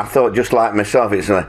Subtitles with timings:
[0.00, 1.46] I thought just like myself, it's like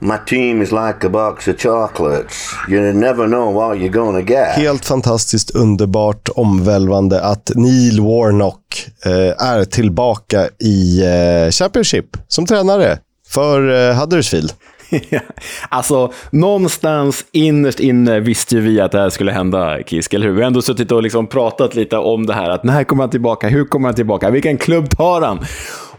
[0.00, 2.54] my team is like a box of chocolates.
[2.68, 4.48] You never know what you're gonna get.
[4.48, 12.98] Helt fantastiskt underbart omvälvande att Neil Warnock eh, är tillbaka i eh, Championship som tränare
[13.28, 14.52] för eh, Huddersfield.
[15.68, 20.34] alltså, någonstans innerst inne visste ju vi att det här skulle hända, Kisk, eller hur?
[20.34, 23.10] Vi har ändå suttit och liksom pratat lite om det här, att när kommer han
[23.10, 23.48] tillbaka?
[23.48, 24.30] Hur kommer han tillbaka?
[24.30, 25.38] Vilken klubb tar han?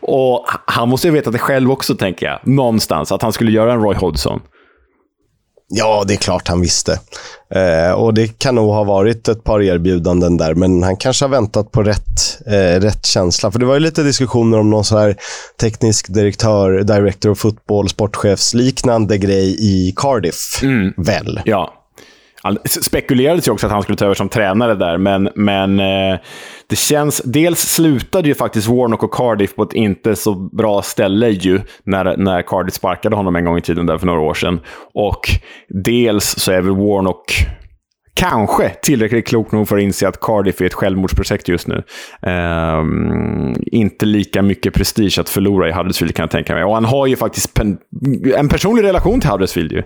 [0.08, 2.40] Och han måste ju veta det själv också, tänker jag.
[2.44, 4.42] Någonstans, att han skulle göra en Roy Hodgson.
[5.70, 7.00] Ja, det är klart han visste.
[7.56, 11.30] Eh, och det kan nog ha varit ett par erbjudanden där, men han kanske har
[11.30, 13.52] väntat på rätt, eh, rätt känsla.
[13.52, 15.16] För det var ju lite diskussioner om någon sån här
[15.62, 20.94] teknisk direktör, director of football, sportchefsliknande grej i Cardiff, mm.
[20.98, 21.42] väl?
[21.46, 21.74] Ja.
[22.42, 26.20] Han spekulerades ju också att han skulle ta över som tränare där, men, men eh,
[26.70, 27.22] det känns...
[27.26, 32.18] Dels slutade ju faktiskt Warnock och Cardiff på ett inte så bra ställe ju, när,
[32.18, 34.60] när Cardiff sparkade honom en gång i tiden där för några år sedan.
[34.94, 35.30] Och
[35.70, 37.48] dels så är väl Warnock
[38.14, 41.84] kanske tillräckligt klok nog för att inse att Cardiff är ett självmordsprojekt just nu.
[42.22, 46.64] Um, inte lika mycket prestige att förlora i Huddersfield kan jag tänka mig.
[46.64, 47.60] Och han har ju faktiskt
[48.36, 49.84] en personlig relation till Huddersfield ju.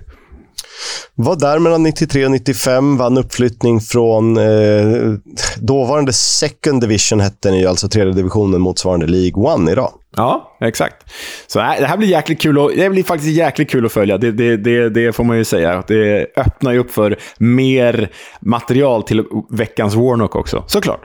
[1.15, 5.13] Var där mellan 93 och 95, vann uppflyttning från eh,
[5.57, 9.91] dåvarande second division, hette den ju, alltså tredje divisionen motsvarande League One idag.
[10.15, 10.95] Ja, exakt.
[11.47, 14.17] Så det här blir jäkligt kul och, det blir faktiskt jäkligt kul att följa.
[14.17, 15.83] Det, det, det, det, får man ju säga.
[15.88, 21.01] Det öppnar ju upp för mer material till veckans Warnock också, såklart.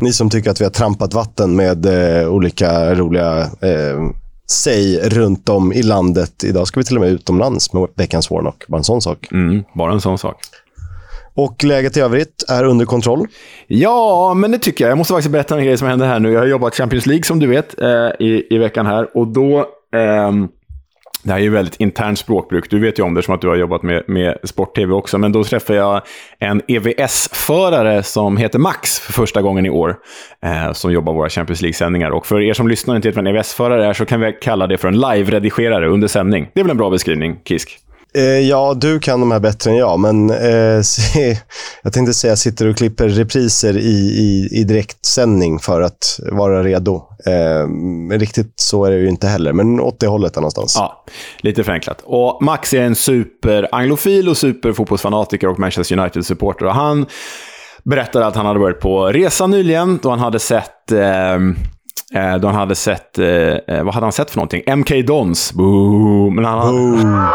[0.00, 4.10] Ni som tycker att vi har trampat vatten med eh, olika roliga eh,
[4.52, 6.44] sig runt om i landet.
[6.44, 8.64] Idag ska vi till och med utomlands med veckans Warnock.
[8.68, 9.28] Bara en sån sak.
[9.32, 10.36] Mm, bara en sån sak.
[11.34, 13.26] Och läget i övrigt är under kontroll?
[13.66, 14.90] Ja, men det tycker jag.
[14.90, 16.32] Jag måste faktiskt berätta en grej som hände här nu.
[16.32, 19.16] Jag har jobbat Champions League som du vet eh, i, i veckan här.
[19.16, 19.58] Och då...
[19.94, 20.32] Eh,
[21.22, 22.70] det här är ju väldigt internt språkbruk.
[22.70, 25.18] Du vet ju om det som att du har jobbat med, med sport-tv också.
[25.18, 26.02] Men då träffade jag
[26.38, 29.96] en EVS-förare som heter Max för första gången i år.
[30.42, 32.10] Eh, som jobbar våra Champions League-sändningar.
[32.10, 34.32] Och för er som lyssnar och inte vet vad en EVS-förare är så kan vi
[34.32, 36.48] kalla det för en live-redigerare under sändning.
[36.54, 37.78] Det är väl en bra beskrivning, Kisk?
[38.14, 41.38] Eh, ja, du kan de här bättre än jag, men eh, se,
[41.82, 47.02] jag tänkte säga sitter och klipper repriser i, i, i direktsändning för att vara redo.
[47.26, 50.74] Eh, riktigt så är det ju inte heller, men åt det hållet någonstans.
[50.76, 51.04] Ja,
[51.40, 52.02] lite förenklat.
[52.04, 56.66] Och Max är en super-anglofil och super-fotbollsfanatiker och Manchester United-supporter.
[56.66, 57.06] Och han
[57.84, 62.48] berättade att han hade varit på resa nyligen, då han hade sett eh, eh då
[62.48, 64.62] han hade sett, eh, vad hade han sett för någonting?
[64.76, 65.52] MK Dons.
[65.52, 66.34] Boom.
[66.34, 67.26] Men han, Boom.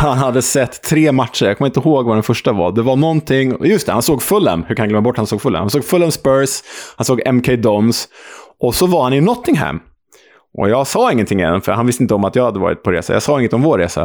[0.00, 2.72] Han hade sett tre matcher, jag kommer inte ihåg vad den första var.
[2.72, 4.64] Det var någonting, just det, han såg Fulham.
[4.68, 5.60] Hur kan jag glömma bort att han såg Fulham?
[5.60, 6.62] Han såg Fulham Spurs,
[6.96, 8.08] han såg MK Dons
[8.60, 9.80] och så var han i Nottingham.
[10.58, 12.90] Och jag sa ingenting än, för han visste inte om att jag hade varit på
[12.92, 13.12] resa.
[13.12, 14.02] Jag sa inget om vår resa.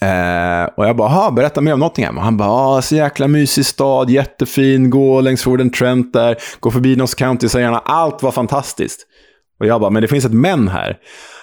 [0.00, 2.18] Eh, och jag bara, berätta mer om Nottingham.
[2.18, 6.70] Och han bara, ah, så jäkla mysig stad, jättefin, gå längs Forden Trent där, gå
[6.70, 9.06] förbi Notts County, så gärna allt var fantastiskt.
[9.60, 10.98] Och jag bara, men det finns ett men här.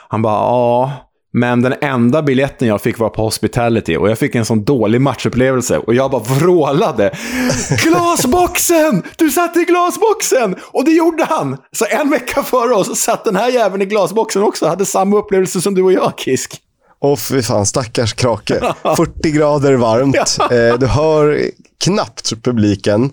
[0.08, 0.92] Han bara, ja,
[1.34, 5.02] men den enda biljetten jag fick var på hospitality och jag fick en sån dålig
[5.02, 7.12] matchupplevelse och jag bara vrålade.
[7.84, 9.04] Glasboxen!
[9.18, 10.56] Du satt i glasboxen!
[10.72, 11.58] Och det gjorde han!
[11.72, 15.62] Så en vecka före oss satt den här jäveln i glasboxen också hade samma upplevelse
[15.62, 16.60] som du och jag, Kisk.
[17.02, 18.60] Åh fy fan, stackars krake.
[18.84, 20.38] 40 grader varmt.
[20.52, 21.42] Eh, du hör
[21.84, 23.12] knappt publiken.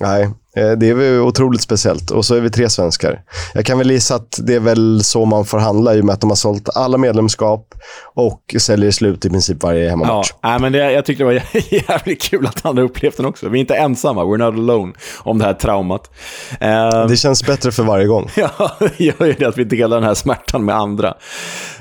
[0.00, 2.10] Nej, det är otroligt speciellt.
[2.10, 3.22] Och så är vi tre svenskar.
[3.54, 6.12] Jag kan väl gissa att det är väl så man får handla i och med
[6.12, 7.74] att de har sålt alla medlemskap
[8.14, 10.30] och säljer slut i princip varje hemmamatch.
[10.42, 11.32] Ja, men det, jag tyckte det var
[11.88, 13.48] jävligt kul att han har upplevt den också.
[13.48, 16.10] Vi är inte ensamma, we're not alone, om det här traumat.
[16.62, 18.30] Uh, det känns bättre för varje gång.
[18.36, 21.14] ja, det gör ju det att vi delar den här smärtan med andra.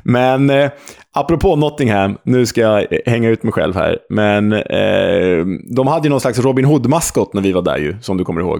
[0.04, 0.70] Men uh,
[1.12, 6.10] Apropå Nottingham, nu ska jag hänga ut mig själv här, men eh, de hade ju
[6.10, 8.59] någon slags Robin Hood-maskot när vi var där ju, som du kommer ihåg.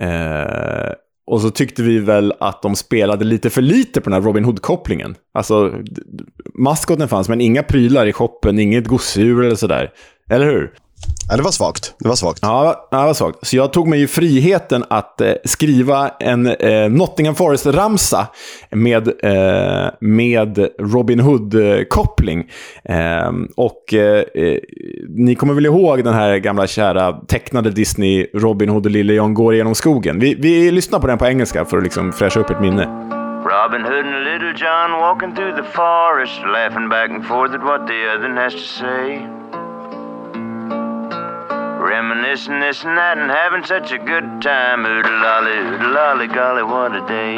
[0.00, 0.92] Eh,
[1.26, 4.44] och så tyckte vi väl att de spelade lite för lite på den här Robin
[4.44, 5.14] Hood-kopplingen.
[5.34, 5.74] Alltså,
[6.54, 9.92] maskoten fanns, men inga prylar i shoppen, inget gosedjur eller sådär.
[10.30, 10.74] Eller hur?
[11.28, 11.94] Ja, det var svagt.
[11.98, 12.38] Det var svagt.
[12.42, 13.38] Ja, det var svagt.
[13.42, 18.26] Så jag tog mig ju friheten att eh, skriva en eh, Nottingham Forest-ramsa
[18.70, 22.50] med, eh, med Robin Hood-koppling.
[22.84, 24.58] Ehm, och eh, eh,
[25.08, 29.34] ni kommer väl ihåg den här gamla kära tecknade Disney Robin Hood och Lille John
[29.34, 30.18] går igenom skogen.
[30.18, 32.84] Vi, vi lyssnar på den på engelska för att liksom fräscha upp ett minne.
[33.44, 37.86] Robin Hood and Little John walking through the forest, laughing back and forth at what
[37.86, 39.42] the other has to say.
[41.90, 44.86] Reminiscing this and that and having such a good time.
[44.86, 47.36] Oodle lolly, oodle lolly, golly, what a day.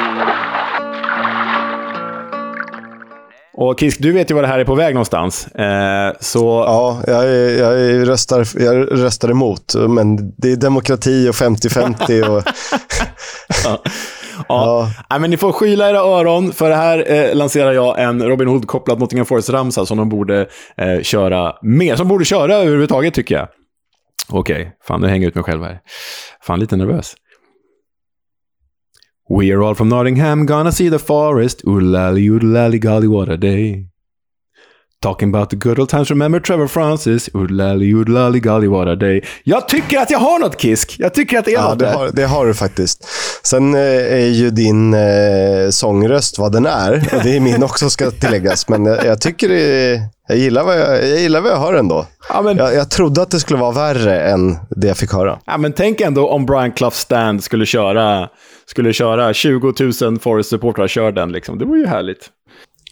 [3.57, 5.47] Och Kisk, du vet ju var det här är på väg någonstans.
[5.47, 6.63] Eh, så...
[6.67, 9.75] Ja, jag, jag, röstar, jag röstar emot.
[9.89, 12.27] Men det är demokrati och 50-50.
[12.27, 12.43] Och...
[13.63, 13.81] ja.
[14.47, 14.89] Ja.
[15.09, 15.19] ja.
[15.19, 18.99] men ni får skyla era öron, för det här eh, lanserar jag en Robin Hood-kopplad
[18.99, 20.47] Nottingham Forest-ramsa som de borde
[20.77, 21.95] eh, köra mer.
[21.95, 23.47] Som borde köra överhuvudtaget, tycker jag.
[24.29, 24.71] Okej, okay.
[24.87, 25.79] fan nu hänger jag ut mig själv här.
[26.41, 27.15] Fan, lite nervös.
[29.29, 31.63] We are all from Nottingham, gonna see the forest.
[31.63, 33.87] Oodlally, oodlally, golly, what a day.
[35.01, 37.29] Talking about the good old times, remember Trevor Francis?
[37.33, 39.23] Oodlally, oodlally, golly, what a day.
[39.43, 40.95] Jag tycker att jag har något Kisk.
[40.99, 43.07] Jag tycker att det är ja, något det har, det har du faktiskt.
[43.43, 43.79] Sen eh,
[44.13, 47.09] är ju din eh, sångröst vad den är.
[47.13, 48.69] Och det är min också ska tilläggas.
[48.69, 52.05] Men jag, jag tycker det, jag gillar, vad jag, jag gillar vad jag hör ändå.
[52.29, 55.39] Ja, men, jag, jag trodde att det skulle vara värre än det jag fick höra.
[55.45, 58.29] Ja, men tänk ändå om Brian Clough Stand skulle köra,
[58.65, 61.31] skulle köra 20 000 Forest-supportrar kör den.
[61.31, 61.57] Liksom.
[61.57, 62.29] Det vore ju härligt.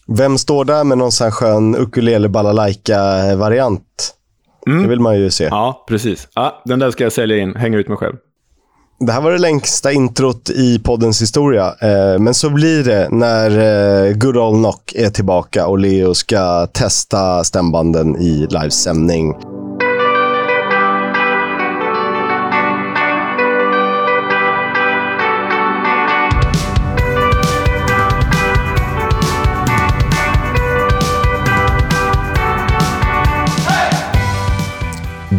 [0.08, 4.14] Vem står där med någon sån här skön ukulele balalaika-variant?
[4.68, 4.84] Mm.
[4.84, 5.44] Det vill man ju se.
[5.44, 6.28] Ja, precis.
[6.36, 7.56] Ja, den där ska jag sälja in.
[7.56, 8.16] Hänga ut mig själv.
[9.06, 11.76] Det här var det längsta introt i poddens historia.
[11.82, 13.50] Eh, men så blir det när
[14.08, 19.34] eh, Good Old Knock är tillbaka och Leo ska testa stämbanden i livesändning.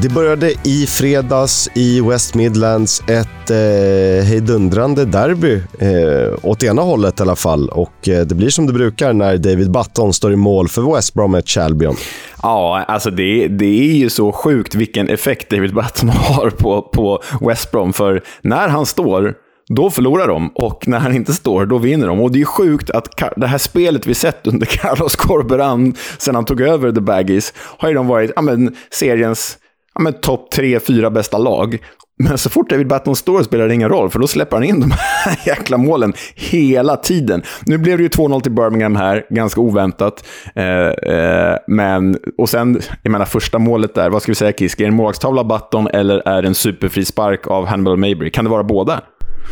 [0.02, 3.00] Det började i fredags i West Midlands.
[3.00, 7.68] Ett eh, hejdundrande derby, eh, åt ena hållet i alla fall.
[7.68, 11.14] Och eh, Det blir som det brukar när David Button står i mål för West
[11.14, 11.96] Bromwich Albion.
[12.42, 17.22] Ja, alltså det, det är ju så sjukt vilken effekt David Button har på, på
[17.40, 17.92] West Brom.
[17.92, 19.34] För när han står
[19.68, 22.20] då förlorar de och när han inte står, då vinner de.
[22.20, 26.44] Och det är sjukt att det här spelet vi sett under Carlos Corberan, sedan han
[26.44, 29.58] tog över The Baggies, har ju de varit ja, men, seriens
[29.94, 31.78] ja, men topp tre, fyra bästa lag.
[32.18, 34.80] Men så fort David Batton står spelar det ingen roll, för då släpper han in
[34.80, 37.42] de här jäkla målen hela tiden.
[37.66, 40.26] Nu blev det ju 2-0 till Birmingham här, ganska oväntat.
[40.54, 44.80] Eh, eh, men, och sen, jag menar första målet där, vad ska vi säga Kisk?
[44.80, 48.30] Är det en målvaktstavla av Batton eller är det en superfri spark av Hannibal Mabry?
[48.30, 49.00] Kan det vara båda?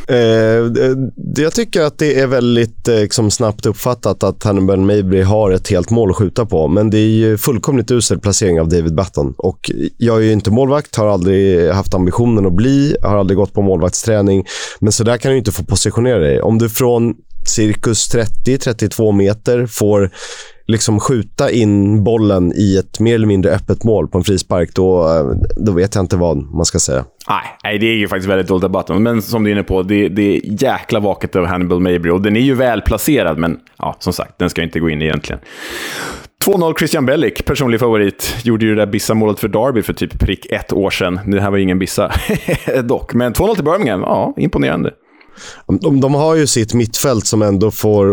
[0.09, 0.97] Eh, eh,
[1.37, 5.69] jag tycker att det är väldigt eh, liksom, snabbt uppfattat att Hannibal Mabry har ett
[5.69, 6.69] helt mål att skjuta på.
[6.69, 9.35] Men det är ju fullkomligt usel placering av David Batton.
[9.39, 13.55] Och jag är ju inte målvakt, har aldrig haft ambitionen att bli, har aldrig gått
[13.55, 14.47] på målvaktsträning.
[14.81, 16.43] Men så där kan du inte få positionera dig.
[16.43, 17.15] Om du från
[17.47, 20.11] cirkus 30-32 meter får
[20.67, 25.09] liksom skjuta in bollen i ett mer eller mindre öppet mål på en frispark, då,
[25.09, 25.25] eh,
[25.57, 27.05] då vet jag inte vad man ska säga.
[27.65, 30.09] Nej, det är ju faktiskt väldigt dåligt av Men som du är inne på, det,
[30.09, 32.11] det är jäkla vaket av Hannibal Mabry.
[32.11, 35.41] Och den är ju välplacerad, men ja, som sagt, den ska inte gå in egentligen.
[36.45, 38.37] 2-0 Christian Bellick, personlig favorit.
[38.43, 41.21] Gjorde ju det där bissamålet för Derby för typ prick ett år sedan.
[41.27, 42.13] Det här var ingen bissa
[42.85, 43.15] dock.
[43.15, 44.91] Men 2-0 till Birmingham, ja, imponerande.
[45.81, 48.07] De, de, har ju sitt mittfält som ändå får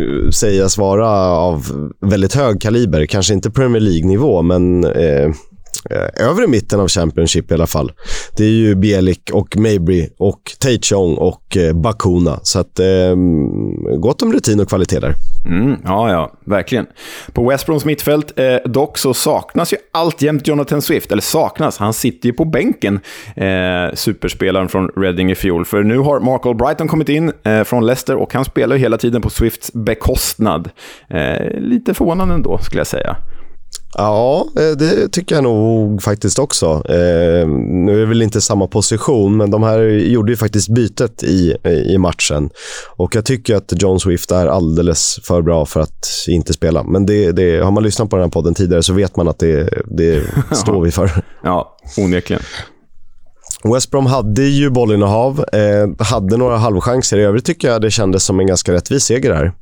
[0.00, 3.06] eh, sägas vara av väldigt hög kaliber.
[3.06, 5.30] Kanske inte Premier League-nivå, men eh,
[5.90, 7.92] Eh, övre mitten av Championship i alla fall.
[8.36, 12.40] Det är ju Bielik och Mabry och Teichong och eh, Bakuna.
[12.42, 13.14] Så att, eh,
[13.98, 15.14] gott om rutin och kvalitet där.
[15.46, 16.86] Mm, ja, ja, verkligen.
[17.32, 21.12] På West Broms mittfält eh, dock så saknas ju alltjämt Jonathan Swift.
[21.12, 23.00] Eller saknas, han sitter ju på bänken,
[23.36, 25.64] eh, superspelaren från Reading i fjol.
[25.64, 28.98] För nu har Mark Albrighton kommit in eh, från Leicester och han spelar ju hela
[28.98, 30.70] tiden på Swifts bekostnad.
[31.08, 33.16] Eh, lite förvånande ändå, skulle jag säga.
[33.98, 36.66] Ja, eh, det tycker jag nog faktiskt också.
[36.66, 41.22] Eh, nu är det väl inte samma position, men de här gjorde ju faktiskt bytet
[41.22, 41.56] i,
[41.86, 42.50] i matchen.
[42.96, 46.82] Och jag tycker att John Swift är alldeles för bra för att inte spela.
[46.82, 49.38] Men det, det, har man lyssnat på den här podden tidigare så vet man att
[49.38, 51.10] det, det står vi för.
[51.42, 52.42] Ja, onekligen.
[53.64, 57.18] West Brom hade ju bollinnehav, eh, hade några halvchanser.
[57.18, 59.52] I övrigt tycker jag det kändes som en ganska rättvis seger här.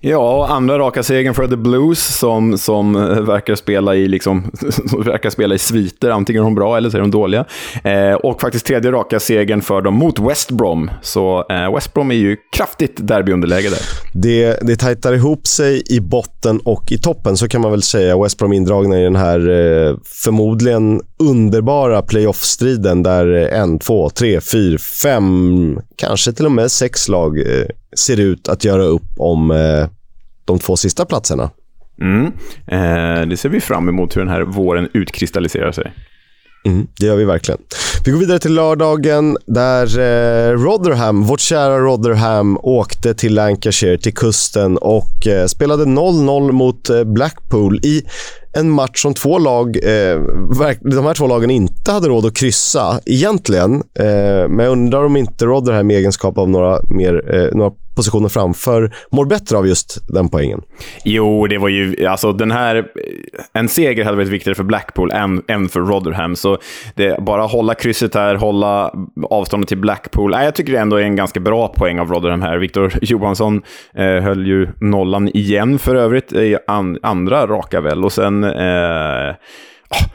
[0.00, 4.50] Ja, andra raka segern för The Blues som, som eh, verkar, spela i, liksom,
[5.04, 6.10] verkar spela i sviter.
[6.10, 7.44] Antingen är de bra eller så är de dåliga.
[7.84, 10.90] Eh, och faktiskt tredje raka segern för dem mot West Brom.
[11.02, 13.80] Så eh, West Brom är ju kraftigt derbyunderläge där.
[14.12, 18.22] Det, det tajtar ihop sig i botten och i toppen, så kan man väl säga.
[18.22, 24.40] West Brom indragna i den här eh, förmodligen underbara playoff-striden där eh, en, två, tre,
[24.40, 27.66] fyra, fem, kanske till och med sex lag eh,
[27.96, 29.88] ser ut att göra upp om eh,
[30.44, 31.50] de två sista platserna.
[32.00, 32.26] Mm.
[32.66, 35.92] Eh, det ser vi fram emot, hur den här våren utkristalliserar sig.
[36.66, 37.60] Mm, det gör vi verkligen.
[38.04, 44.14] Vi går vidare till lördagen där eh, Rotherham, vårt kära Rotherham, åkte till Lancashire, till
[44.14, 48.02] kusten och eh, spelade 0-0 mot eh, Blackpool i
[48.52, 50.20] en match som två lag, eh,
[50.80, 53.74] de här två lagen inte hade råd att kryssa egentligen.
[53.74, 57.70] Eh, men jag undrar om inte Rodder här med egenskap av några, mer, eh, några
[57.98, 60.62] positionen framför mår bättre av just den poängen.
[61.04, 62.06] Jo, det var ju...
[62.06, 62.86] Alltså den här...
[63.52, 66.36] En seger hade varit viktigare för Blackpool än, än för Rotherham.
[66.36, 66.58] Så
[66.94, 68.92] det, bara hålla krysset här, hålla
[69.30, 70.30] avståndet till Blackpool.
[70.30, 72.58] Nej, jag tycker det ändå är en ganska bra poäng av Rotherham här.
[72.58, 73.62] Viktor Johansson
[73.94, 78.04] eh, höll ju nollan igen för övrigt, i an, andra raka väl.
[78.04, 78.44] Och sen...
[78.44, 78.50] Eh,
[79.90, 80.06] oh,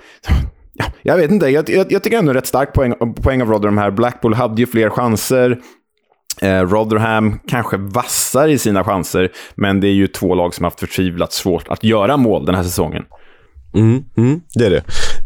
[0.73, 3.77] ja, jag vet inte, jag, jag, jag tycker ändå rätt stark poäng, poäng av Rotherham
[3.77, 3.91] här.
[3.91, 5.59] Blackpool hade ju fler chanser.
[6.43, 10.79] Eh, Rotherham kanske vassar i sina chanser, men det är ju två lag som haft
[10.79, 13.03] förtvivlat svårt att göra mål den här säsongen.
[13.75, 14.83] Mm, mm, det är det.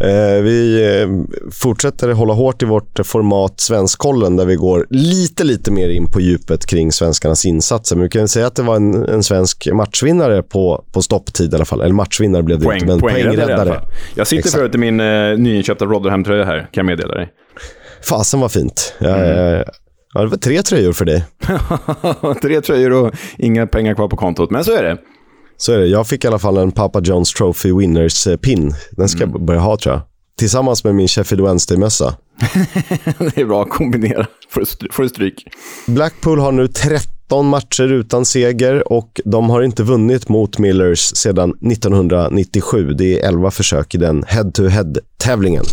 [0.09, 1.09] Eh, vi eh,
[1.51, 6.19] fortsätter hålla hårt i vårt format Svenskkollen där vi går lite, lite mer in på
[6.21, 7.95] djupet kring svenskarnas insatser.
[7.95, 11.55] Men vi kan säga att det var en, en svensk matchvinnare på, på stopptid i
[11.55, 11.81] alla fall.
[11.81, 13.35] Eller matchvinnare blev det Poäng, inte, men poängräddare.
[13.45, 13.81] poängräddare.
[14.15, 14.55] Jag sitter Exakt.
[14.55, 17.29] förut i min eh, nyinköpta Rotherham-tröja här, kan jag meddela dig.
[18.09, 18.93] Fasen var fint.
[18.99, 19.63] Jag, Mm.
[20.17, 21.25] Ja, det var tre tröjor för dig.
[22.41, 24.97] Tre tröjor och inga pengar kvar på kontot, men så är det.
[25.57, 25.85] Så är det.
[25.87, 28.73] Jag fick i alla fall en Papa John's Trophy Winners-pin.
[28.91, 29.31] Den ska Mm.
[29.31, 30.01] jag börja ha tror jag.
[30.39, 32.15] Tillsammans med min Sheffield Wednesday-mössa.
[33.35, 34.27] det är bra att kombinera.
[34.49, 35.43] Får du stry- får du stryk.
[35.87, 41.53] Blackpool har nu 13 matcher utan seger och de har inte vunnit mot Millers sedan
[41.71, 42.93] 1997.
[42.93, 45.63] Det är 11 försök i den head-to-head-tävlingen.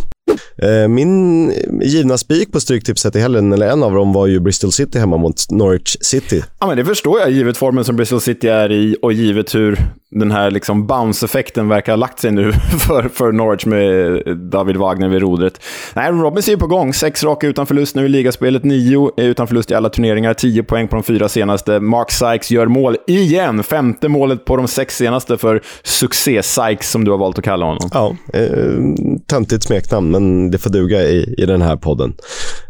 [0.57, 1.51] Eh, min
[1.81, 5.17] givna spik på Stryktipset i helgen, eller en av dem, var ju Bristol City hemma
[5.17, 6.43] mot Norwich City.
[6.59, 9.79] Ja, men det förstår jag, givet formen som Bristol City är i och givet hur
[10.19, 12.51] den här liksom bounce-effekten verkar ha lagt sig nu
[12.87, 15.61] för, för Norwich med eh, David Wagner vid rodret.
[15.93, 16.93] Nej, Robins är ju på gång.
[16.93, 20.63] Sex raka utan förlust nu i ligaspelet, nio är utan förlust i alla turneringar, tio
[20.63, 21.79] poäng på de fyra senaste.
[21.79, 27.11] Mark Sykes gör mål igen, femte målet på de sex senaste för succé-Sykes som du
[27.11, 27.89] har valt att kalla honom.
[27.93, 28.49] Ja, eh,
[29.27, 32.13] töntigt smeknamn, men det får duga i, i den här podden.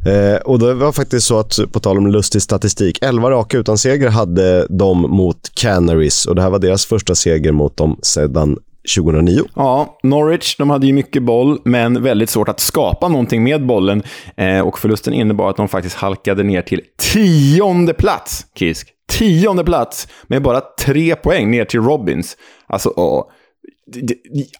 [0.06, 3.78] Eh, och det var faktiskt så att, på tal om lustig statistik, 11 raka utan
[3.78, 8.58] seger hade de mot Canaries och det här var deras första seger mot dem sedan
[8.96, 9.42] 2009.
[9.56, 14.04] Ja, Norwich, de hade ju mycket boll, men väldigt svårt att skapa någonting med bollen.
[14.38, 16.82] Eh, och förlusten innebar att de faktiskt halkade ner till
[17.13, 18.92] tionde plats, Kisk.
[19.08, 22.38] Tionde plats, med bara tre poäng ner till Robins.
[22.68, 23.24] Alltså, åh.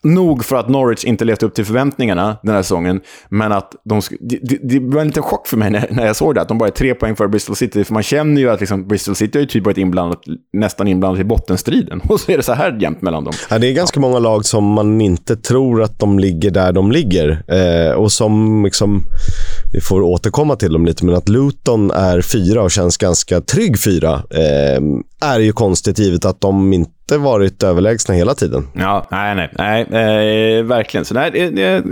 [0.04, 4.02] Nog för att Norwich inte levt upp till förväntningarna den här säsongen, men att de...
[4.20, 6.58] Det, det, var en liten chock för mig när, när jag såg det, att de
[6.58, 7.84] bara är tre poäng för Bristol City.
[7.84, 10.22] För man känner ju att liksom, Bristol City har ju typ varit inblandat,
[10.54, 12.02] nästan inblandat i bottenstriden.
[12.10, 13.34] Och så är det så här jämnt mellan dem.
[13.50, 16.92] Ja, det är ganska många lag som man inte tror att de ligger där de
[16.92, 17.44] ligger.
[17.48, 19.04] Eh, och som liksom,
[19.74, 23.79] vi får återkomma till dem lite, men att Luton är fyra och känns ganska trygg
[23.79, 24.81] fyra eh,
[25.22, 28.67] är ju konstigt givet att de inte varit överlägsna hela tiden.
[28.74, 31.05] Ja, nej, nej, nej eh, verkligen.
[31.05, 31.84] Så nej, det,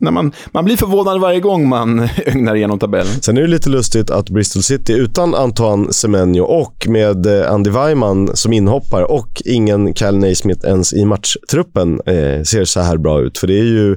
[0.00, 3.12] när man, man blir förvånad varje gång man ögnar igenom tabellen.
[3.20, 7.70] Sen är det lite lustigt att Bristol City utan Antoine Semenyo och med eh, Andy
[7.70, 13.20] Weimann som inhoppare och ingen Cal Naismith ens i matchtruppen eh, ser så här bra
[13.20, 13.38] ut.
[13.38, 13.96] För det är ju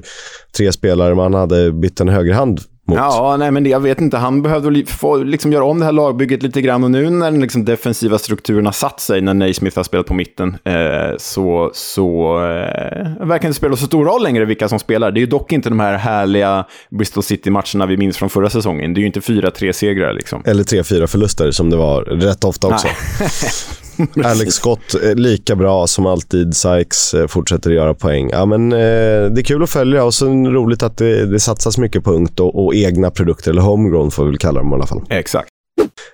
[0.56, 2.98] tre spelare man hade bytt en högerhand mot.
[2.98, 4.16] Ja, nej, men det, jag vet inte.
[4.16, 6.84] Han behövde få liksom göra om det här lagbygget lite grann.
[6.84, 10.14] Och nu när den liksom defensiva strukturen har satt sig, när Naismith har spelat på
[10.14, 14.78] mitten, eh, så, så eh, verkar det inte spela så stor roll längre vilka som
[14.78, 15.10] spelar.
[15.10, 18.94] Det är ju dock inte de här härliga Bristol City-matcherna vi minns från förra säsongen.
[18.94, 20.42] Det är ju inte 4-3-segrar liksom.
[20.44, 22.88] Eller tre, fyra förluster som det var rätt ofta också.
[24.24, 26.56] Alex Scott, eh, lika bra som alltid.
[26.56, 28.30] Sykes eh, fortsätter att göra poäng.
[28.32, 31.78] Ja, men, eh, det är kul att följa och så roligt att det, det satsas
[31.78, 34.74] mycket på ungt och, och egna produkter, eller homegrown får vi väl kalla dem i
[34.74, 35.02] alla fall.
[35.10, 35.48] Exakt.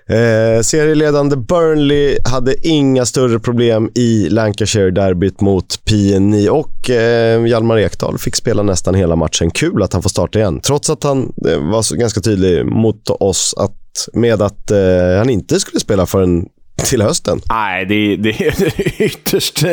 [0.07, 8.17] Eh, serieledande Burnley hade inga större problem i Lancashire-derbyt mot PNI och eh, Hjalmar Ekdal
[8.17, 9.51] fick spela nästan hela matchen.
[9.51, 13.09] Kul att han får starta igen, trots att han eh, var så, ganska tydlig mot
[13.09, 16.45] oss att, med att eh, han inte skulle spela förrän
[16.85, 17.39] till hösten.
[17.49, 19.63] Nej, det, det är ytterst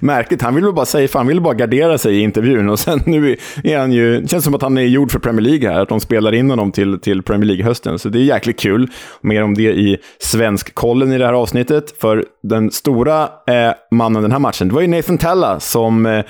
[0.00, 0.42] märkligt.
[0.42, 3.36] Han vill väl bara säga, han vill bara gardera sig i intervjun och sen nu
[3.64, 5.88] är han ju, det känns som att han är gjord för Premier League här, att
[5.88, 7.98] de spelar in honom till, till Premier League-hösten.
[7.98, 8.90] Så det är jäkligt kul.
[9.20, 11.94] Mer om det i Svenskkollen i det här avsnittet.
[12.00, 16.24] För den stora eh, mannen den här matchen, det var ju Nathan Tella som eh,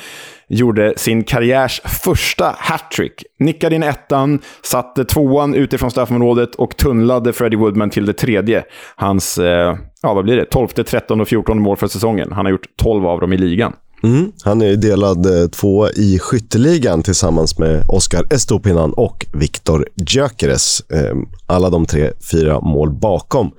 [0.51, 3.25] gjorde sin karriärs första hattrick.
[3.39, 8.65] Nickade in ettan, satte tvåan utifrån straffområdet och tunnlade Freddie Woodman till det tredje.
[8.97, 12.33] Hans, eh, ja vad blir det, 12, 13 och 14 mål för säsongen.
[12.33, 13.73] Han har gjort 12 av dem i ligan.
[14.03, 20.81] Mm, han är delad eh, två i skytteligan tillsammans med Oskar Estopinan och Viktor Gyökeres.
[20.81, 21.17] Eh,
[21.47, 23.51] alla de tre fyra mål bakom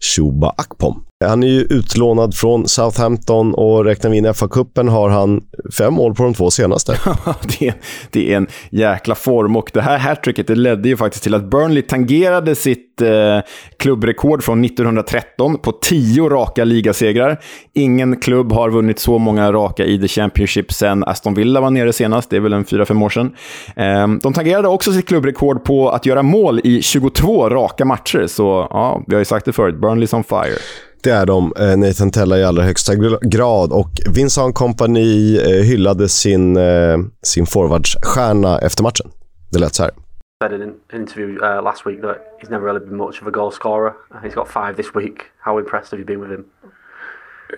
[0.00, 1.04] Shuba Akpom.
[1.28, 5.40] Han är ju utlånad från Southampton och räknar vi in FA-cupen har han
[5.78, 6.98] fem mål på de två senaste.
[7.58, 7.74] det, är,
[8.10, 11.50] det är en jäkla form och det här hattricket det ledde ju faktiskt till att
[11.50, 13.38] Burnley tangerade sitt eh,
[13.76, 17.40] klubbrekord från 1913 på tio raka ligasegrar.
[17.72, 21.92] Ingen klubb har vunnit så många raka i The Championship sen Aston Villa var nere
[21.92, 23.34] senast, det är väl en fyra, fem år sedan.
[23.76, 28.68] Eh, de tangerade också sitt klubbrekord på att göra mål i 22 raka matcher, så
[28.70, 30.58] ja, vi har ju sagt det förut, Burnley's on fire.
[31.04, 31.52] Det är de.
[31.56, 32.92] Eh, Nathan Tella i allra högsta
[33.22, 33.72] grad.
[33.72, 39.10] Och Vincent Kompany eh, hyllade sin, eh, sin forwardsstjärna efter matchen.
[39.52, 39.92] Det lät så här.
[40.42, 43.30] said in an interview uh, last week that he's never really been much of a
[43.30, 43.94] goal scorer.
[44.22, 45.30] He's got five this week.
[45.38, 46.44] How impressed have you been with him?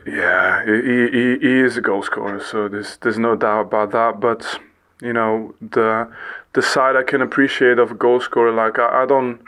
[0.07, 4.21] Yeah, he, he, he is a goal scorer, so there's there's no doubt about that.
[4.21, 4.61] But
[5.01, 6.07] you know the
[6.53, 9.39] the side I can appreciate of a goal scorer, like I, I don't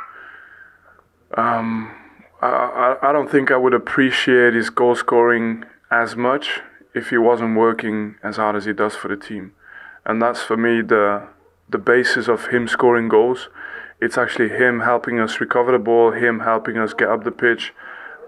[1.36, 1.97] um
[2.40, 6.60] I, I don't think I would appreciate his goal scoring as much
[6.94, 9.52] if he wasn't working as hard as he does for the team,
[10.06, 11.26] and that's for me the
[11.68, 13.48] the basis of him scoring goals.
[14.00, 17.74] It's actually him helping us recover the ball, him helping us get up the pitch,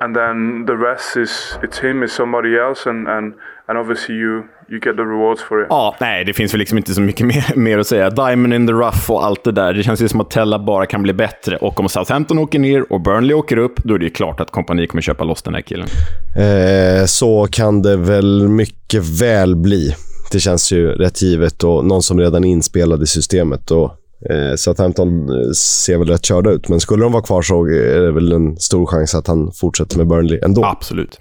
[0.00, 3.34] and then the rest is it's him, is somebody else, and and
[3.68, 5.66] and obviously you you get the rewards for it.
[5.70, 8.10] Ja, nej, det finns väl liksom inte så mycket mer, mer att säga.
[8.10, 9.74] Diamond in the rough och allt det där.
[9.74, 11.56] Det känns ju som att Tella bara kan bli bättre.
[11.56, 14.50] Och om Southampton åker ner och Burnley åker upp, då är det ju klart att
[14.50, 15.88] kompani kommer köpa loss den här killen.
[16.36, 19.94] Eh, så kan det väl mycket väl bli.
[20.32, 23.70] Det känns ju rätt givet och någon som redan är inspelad i systemet.
[23.70, 23.90] Och,
[24.30, 28.12] eh, Southampton ser väl rätt körda ut, men skulle de vara kvar så är det
[28.12, 30.64] väl en stor chans att han fortsätter med Burnley ändå.
[30.64, 31.18] Absolut.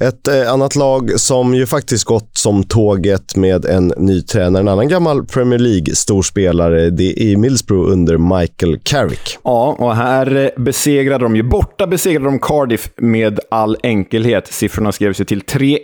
[0.00, 4.68] Ett eh, annat lag som ju faktiskt gått som tåget med en ny tränare, en
[4.68, 9.38] annan gammal Premier League-storspelare, det är Middlesbrough under Michael Carrick.
[9.44, 14.46] Ja, och här eh, besegrade de ju, borta besegrade de Cardiff med all enkelhet.
[14.46, 15.78] Siffrorna skrevs ju till 3-1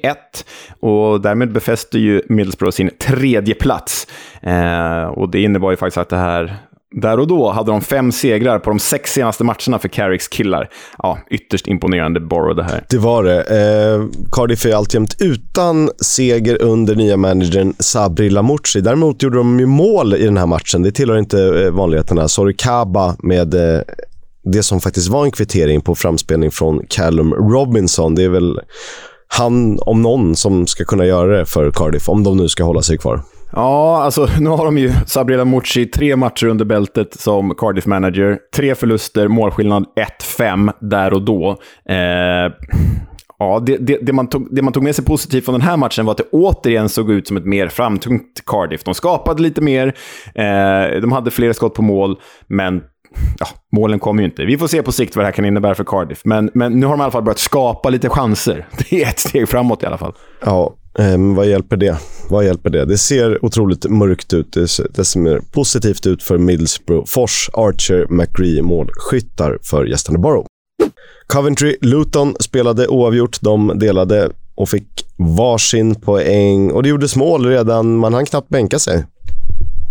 [0.80, 4.06] och därmed befäste ju Middlesbrough sin tredje plats.
[4.42, 6.56] Eh, och det innebar ju faktiskt att det här
[6.94, 10.70] där och då hade de fem segrar på de sex senaste matcherna för Carricks killar.
[10.98, 12.84] Ja, ytterst imponerande Borough det här.
[12.88, 13.40] Det var det.
[13.40, 18.80] Eh, Cardiff är alltjämt utan seger under nya managern Sabri Lamouchi.
[18.80, 20.82] Däremot gjorde de ju mål i den här matchen.
[20.82, 22.28] Det tillhör inte eh, vanligheterna.
[22.28, 23.80] Sorry Kaba med eh,
[24.44, 28.14] det som faktiskt var en kvittering på framspelning från Callum Robinson.
[28.14, 28.60] Det är väl
[29.28, 32.82] han, om någon, som ska kunna göra det för Cardiff, om de nu ska hålla
[32.82, 33.22] sig kvar.
[33.54, 38.38] Ja, alltså nu har de ju Sabrina Mucci tre matcher under bältet som Cardiff-manager.
[38.56, 39.84] Tre förluster, målskillnad
[40.38, 41.50] 1-5 där och då.
[41.88, 42.52] Eh,
[43.38, 45.76] ja, det, det, det, man tog, det man tog med sig positivt från den här
[45.76, 48.84] matchen var att det återigen såg ut som ett mer framtungt Cardiff.
[48.84, 49.86] De skapade lite mer,
[50.34, 52.82] eh, de hade fler skott på mål, men
[53.38, 54.44] ja, målen kommer ju inte.
[54.44, 56.20] Vi får se på sikt vad det här kan innebära för Cardiff.
[56.24, 58.66] Men, men nu har de i alla fall börjat skapa lite chanser.
[58.90, 60.12] Det är ett steg framåt i alla fall.
[60.44, 61.98] Ja, Um, vad hjälper det?
[62.28, 62.84] Vad hjälper det?
[62.84, 64.52] Det ser otroligt mörkt ut.
[64.52, 67.06] Det ser, det ser mer positivt ut för Middlesbrough.
[67.06, 70.46] Fors, Archer, McGree målskyttar för gästande Borough.
[71.26, 73.40] Coventry, Luton spelade oavgjort.
[73.40, 76.70] De delade och fick varsin poäng.
[76.70, 77.96] Och det gjordes mål redan.
[77.96, 79.04] Man hann knappt bänka sig.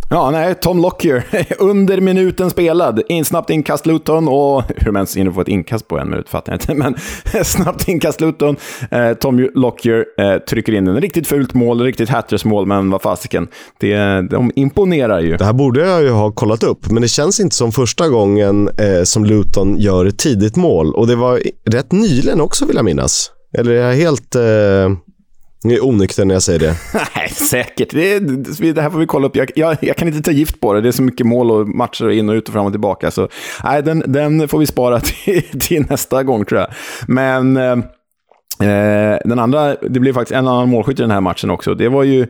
[0.09, 1.23] Ja, nej, Tom Lockyer.
[1.59, 3.01] Under minuten spelad.
[3.07, 4.63] In, snabbt inkast Luton och...
[4.67, 6.73] Hur de ens hinner få ett inkast på en minut fattar jag inte.
[6.75, 6.95] Men
[7.45, 8.55] snabbt inkast Luton.
[8.91, 13.47] Eh, Tom Lockyer eh, trycker in en riktigt fult mål, riktigt hattersmål, men vad fasiken.
[13.79, 15.37] Det, de imponerar ju.
[15.37, 18.69] Det här borde jag ju ha kollat upp, men det känns inte som första gången
[18.77, 20.93] eh, som Luton gör ett tidigt mål.
[20.93, 23.31] Och det var rätt nyligen också, vill jag minnas.
[23.57, 24.35] Eller är jag helt...
[24.35, 24.41] Eh,
[25.63, 26.75] jag är onykter när jag säger det.
[27.15, 27.89] Nej, säkert.
[27.91, 28.19] Det,
[28.73, 29.35] det, här får vi kolla upp.
[29.35, 30.81] Jag, jag, jag, kan inte ta gift på det.
[30.81, 33.11] Det är så mycket mål och matcher in och ut och fram och tillbaka.
[33.11, 33.29] Så,
[33.63, 36.69] nej, den, den får vi spara till, till nästa gång, tror jag.
[37.07, 37.57] Men...
[37.57, 37.71] Eh,
[38.69, 41.73] eh den andra, det blev faktiskt en annan målskytt i den här matchen också.
[41.75, 42.27] Det var ju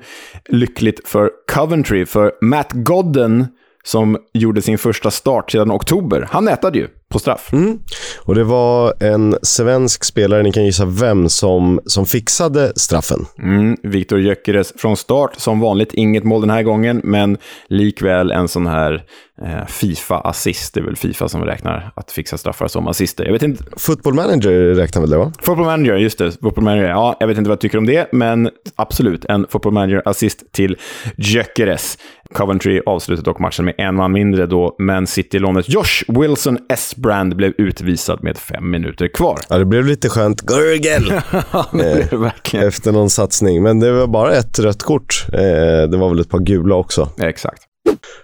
[0.49, 3.47] lyckligt för Coventry, för Matt Godden,
[3.85, 7.53] som gjorde sin första start sedan oktober, han nätade ju på straff.
[7.53, 7.79] Mm.
[8.21, 13.25] Och det var en svensk spelare, ni kan gissa vem, som, som fixade straffen.
[13.39, 13.77] Mm.
[13.83, 15.93] Viktor Gyökeres från start, som vanligt.
[15.93, 19.03] Inget mål den här gången, men likväl en sån här
[19.41, 20.73] eh, Fifa-assist.
[20.73, 23.25] Det är väl Fifa som räknar att fixa straffar som assister.
[23.25, 23.63] Jag vet inte.
[23.77, 25.31] Football Manager räknar väl det, va?
[25.41, 26.31] Football Manager, just det.
[26.31, 26.89] Football Manager.
[26.89, 30.77] Ja, jag vet inte vad jag tycker om det, men absolut en Football Manager-assist till
[31.17, 31.97] Gyökeres.
[32.33, 37.35] Coventry avslutade dock matchen med en man mindre då Man City-lånet Josh Wilson S Brand
[37.35, 39.39] blev utvisad med fem minuter kvar.
[39.49, 40.41] Ja, det blev lite skönt.
[40.41, 41.13] Gurgel!
[42.53, 42.63] Eh.
[42.63, 43.63] Efter någon satsning.
[43.63, 45.25] Men det var bara ett rött kort.
[45.33, 45.39] Eh,
[45.89, 47.09] det var väl ett par gula också.
[47.21, 47.63] Exakt.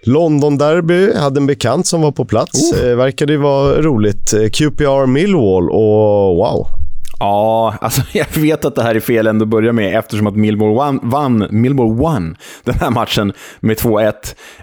[0.03, 2.73] London Derby hade en bekant som var på plats.
[2.73, 4.33] Eh, verkade ju vara roligt.
[4.33, 6.67] Eh, QPR Millwall och wow.
[7.19, 10.35] Ja, alltså jag vet att det här är fel ändå att börja med eftersom att
[10.35, 14.13] Millwall vann, vann, Millwall vann den här matchen med 2-1.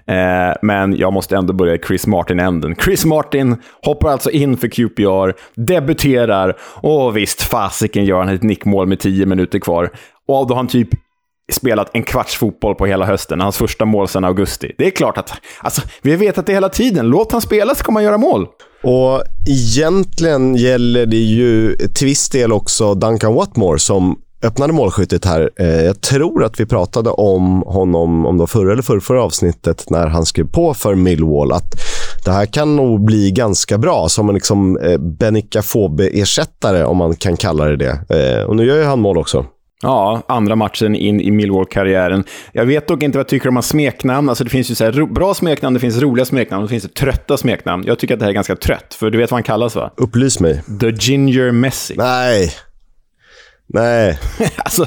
[0.06, 2.74] Eh, men jag måste ändå börja i Chris Martin-änden.
[2.76, 8.86] Chris Martin hoppar alltså in för QPR, debuterar och visst, fasiken gör han ett nickmål
[8.86, 9.90] med 10 minuter kvar.
[10.28, 10.88] Och då har han typ
[11.52, 14.72] spelat en kvarts fotboll på hela hösten, hans första mål sedan augusti.
[14.78, 17.06] Det är klart att, alltså, vi har vetat det hela tiden.
[17.06, 18.46] Låt han spela så kommer han göra mål.
[18.86, 25.50] Och egentligen gäller det ju till viss del också Duncan Watmore som öppnade målskyttet här.
[25.56, 29.90] Eh, jag tror att vi pratade om honom om det var förra eller förrförra avsnittet
[29.90, 31.52] när han skrev på för Millwall.
[31.52, 31.74] Att
[32.24, 37.16] det här kan nog bli ganska bra som en liksom eh, Benica Fobe-ersättare om man
[37.16, 38.38] kan kalla det det.
[38.38, 39.46] Eh, och nu gör ju han mål också.
[39.82, 42.24] Ja, andra matchen in i Millwall-karriären.
[42.52, 44.28] Jag vet dock inte vad jag tycker om hans smeknamn.
[44.28, 46.70] Alltså det finns ju så här ro- bra smeknamn, det finns roliga smeknamn och det
[46.72, 47.84] finns det trötta smeknamn.
[47.86, 49.90] Jag tycker att det här är ganska trött, för du vet vad han kallas va?
[49.96, 50.62] Upplys mig.
[50.80, 51.94] The Ginger Messi.
[51.96, 52.50] Nej.
[53.68, 54.18] Nej.
[54.56, 54.86] Alltså,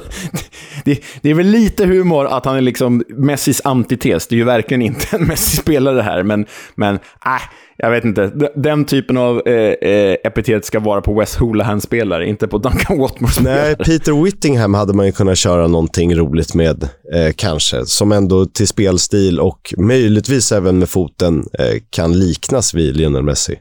[0.85, 4.27] det, det är väl lite humor att han är liksom Messis antites.
[4.27, 7.41] Det är ju verkligen inte en Messi-spelare här, men, men äh,
[7.81, 8.31] jag vet inte.
[8.55, 13.61] Den typen av eh, eh, epitet ska vara på West Houlihan-spelare, inte på Duncan Watmore-spelare.
[13.61, 17.85] Nej, Peter Whittingham hade man ju kunnat köra någonting roligt med, eh, kanske.
[17.85, 23.55] Som ändå till spelstil och möjligtvis även med foten eh, kan liknas vid Lionel Messi.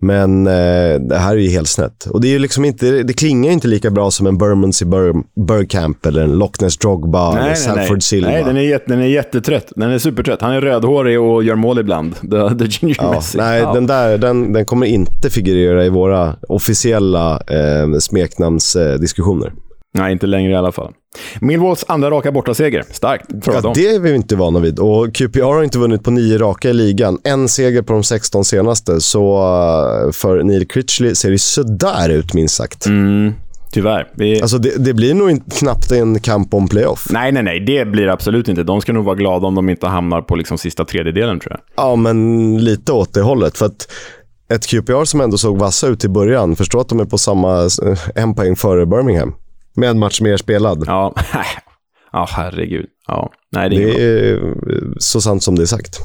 [0.00, 2.06] Men eh, det här är ju helt snett.
[2.10, 5.14] Och det, är ju liksom inte, det klingar inte lika bra som en Bermondsey Bur
[5.46, 8.30] Burkamp eller en Loch Ness Drogba eller Salford Silva.
[8.30, 9.72] Nej, den är, jätte, den är jättetrött.
[9.76, 10.42] Den är supertrött.
[10.42, 12.14] Han är rödhårig och gör mål ibland.
[12.20, 13.38] The, the Ginger Ja, Messi.
[13.38, 13.72] nej, Ja.
[13.74, 19.52] den där den, den kommer inte figurera i våra officiella eh, smeknamnsdiskussioner.
[19.94, 20.92] Nej, inte längre i alla fall.
[21.40, 22.84] Millwalls andra raka bortaseger.
[22.90, 23.56] Starkt, tror.
[23.62, 24.78] Ja, det är vi inte vana vid.
[24.78, 27.18] Och QPR har inte vunnit på nio raka i ligan.
[27.24, 29.00] En seger på de 16 senaste.
[29.00, 32.86] Så eh, för Neil Critchley ser det sådär ut, minst sagt.
[32.86, 33.32] Mm,
[33.72, 34.08] tyvärr.
[34.14, 34.42] Vi...
[34.42, 37.06] Alltså, det, det blir nog inte, knappt en kamp om playoff.
[37.10, 37.60] Nej, nej, nej.
[37.60, 38.62] Det blir absolut inte.
[38.62, 41.86] De ska nog vara glada om de inte hamnar på liksom sista tredjedelen, tror jag.
[41.86, 43.58] Ja, men lite åt det hållet.
[43.58, 43.88] För att
[44.52, 47.68] ett QPR som ändå såg vassa ut i början, förstå att de är på samma,
[48.14, 49.34] en poäng före Birmingham.
[49.76, 50.84] Med en match mer spelad.
[50.86, 51.14] Ja,
[52.12, 52.86] ja herregud.
[53.06, 56.00] Ja, nej, det är, Det är eh, så sant som det är sagt.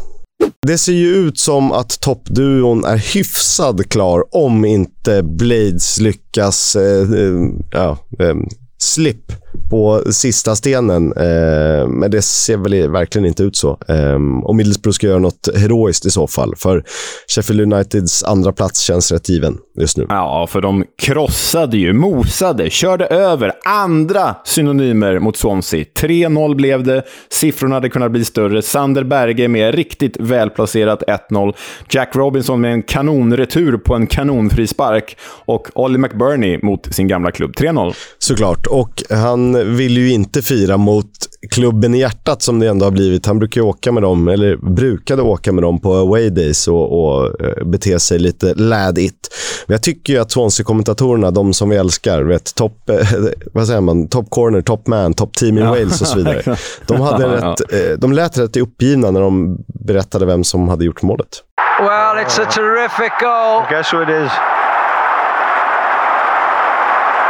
[0.67, 7.12] Det ser ju ut som att toppduon är hyfsad klar om inte Blades lyckas eh,
[7.12, 7.34] eh,
[7.71, 8.36] ja, eh,
[8.77, 9.31] slip
[9.70, 11.14] på sista stenen.
[11.14, 13.78] Eh, men det ser väl verkligen inte ut så.
[13.88, 16.56] Eh, och Middlesbrough ska göra något heroiskt i så fall.
[16.58, 16.84] För
[17.28, 20.06] Sheffield Uniteds andra plats känns rätt given just nu.
[20.10, 25.86] Ja, för de krossade ju, mosade, körde över andra synonymer mot Swansea.
[26.00, 27.04] 3-0 blev det.
[27.30, 28.62] Siffrorna hade kunnat bli större.
[28.62, 31.54] Sander Berge med riktigt välplacerat 1-0.
[31.90, 35.18] Jack Robinson med en kanonretur på en kanonfri spark.
[35.46, 37.52] Och Ollie McBurney mot sin gamla klubb.
[37.52, 37.94] 3-0.
[38.20, 38.68] Såklart.
[38.68, 39.40] Och han
[39.75, 41.08] vill ju inte fira mot
[41.51, 43.25] klubben i hjärtat som det ändå har blivit.
[43.25, 47.41] Han brukar åka med dem, eller brukade åka med dem på away days och, och
[47.41, 49.30] eh, bete sig lite lad-it.
[49.67, 53.08] Men jag tycker ju att Swansea-kommentatorerna, de som vi älskar, vet, top, eh,
[53.54, 56.58] vad säger man, top corner, top man, top team in Wales och så vidare.
[56.88, 60.86] De, hade Ja, rätt, eh, de lät rätt uppgivna när de berättade vem som hade
[60.86, 61.43] gjort målet.
[61.80, 63.63] Well, it's a terrific goal.
[63.69, 64.32] Guess who it is?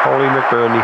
[0.08, 0.82] Ollie McBurney.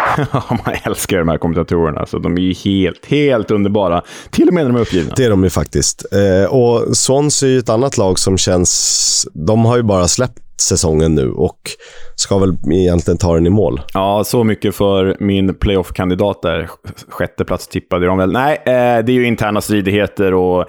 [0.66, 2.06] Man älskar de här kommentatorerna.
[2.06, 4.02] Så de är ju helt, helt underbara.
[4.30, 5.14] Till och med när de är uppgivna.
[5.16, 6.06] Det är de ju faktiskt.
[6.14, 9.28] Eh, och Swansea är ju ett annat lag som känns...
[9.34, 11.60] De har ju bara släppt säsongen nu och
[12.16, 13.82] ska väl egentligen ta den i mål.
[13.94, 16.70] Ja, så mycket för min playoff-kandidat där.
[17.10, 18.32] Sjätte plats tippade de väl.
[18.32, 20.66] Nej, eh, det är ju interna stridigheter och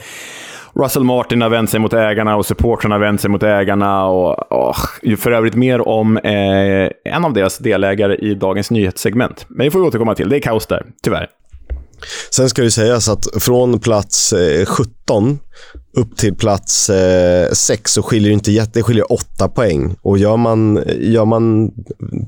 [0.74, 4.06] Russell Martin har vänt sig mot ägarna och supportrarna har vänt sig mot ägarna.
[4.06, 4.76] Och, och
[5.18, 9.46] för övrigt mer om eh, en av deras delägare i dagens nyhetssegment.
[9.48, 10.28] Men det får vi återkomma till.
[10.28, 11.28] Det är kaos där, tyvärr.
[12.30, 15.38] Sen ska det sägas att från plats eh, 17
[15.96, 19.96] upp till plats eh, 6 så skiljer det inte jätte, det skiljer 8 poäng.
[20.02, 21.70] Och gör man, gör man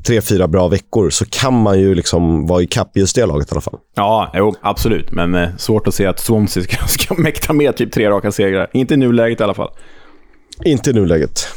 [0.06, 3.48] tre, fyra bra veckor så kan man ju liksom vara i kapp just det laget
[3.48, 3.78] i alla fall.
[3.96, 5.12] Ja, jo, absolut.
[5.12, 8.70] Men eh, svårt att se att Swansea ska, ska mäkta med typ tre raka segrar.
[8.72, 9.70] Inte i nuläget i alla fall.
[10.64, 11.48] Inte i nuläget.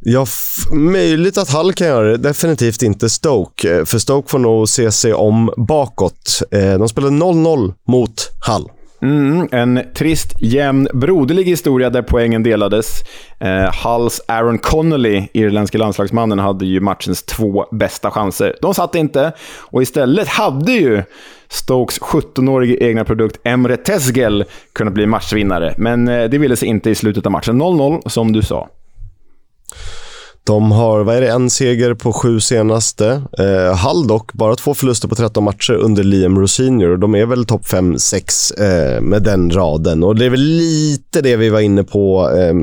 [0.00, 0.26] Ja,
[0.72, 2.16] möjligt att Hull kan göra det.
[2.16, 3.78] Definitivt inte Stoke.
[3.78, 6.42] Eh, för Stoke får nog se sig om bakåt.
[6.50, 8.64] Eh, de spelade 0-0 mot Hull.
[9.02, 13.02] Mm, en trist, jämn, broderlig historia där poängen delades.
[13.40, 18.56] Eh, Hulls Aaron Connolly, irländske landslagsmannen, hade ju matchens två bästa chanser.
[18.62, 21.02] De satt inte och istället hade ju
[21.48, 26.90] Stokes 17-årige egna produkt Emre Tesgel kunnat bli matchvinnare, men eh, det ville sig inte
[26.90, 27.62] i slutet av matchen.
[27.62, 28.68] 0-0, som du sa.
[30.48, 33.22] De har, vad är det, en seger på sju senaste.
[33.38, 36.96] Eh, Hall dock, bara två förluster på 13 matcher under Liam Rosenior.
[36.96, 40.02] De är väl topp 5-6 eh, med den raden.
[40.04, 42.54] Och det är väl lite det vi var inne på eh,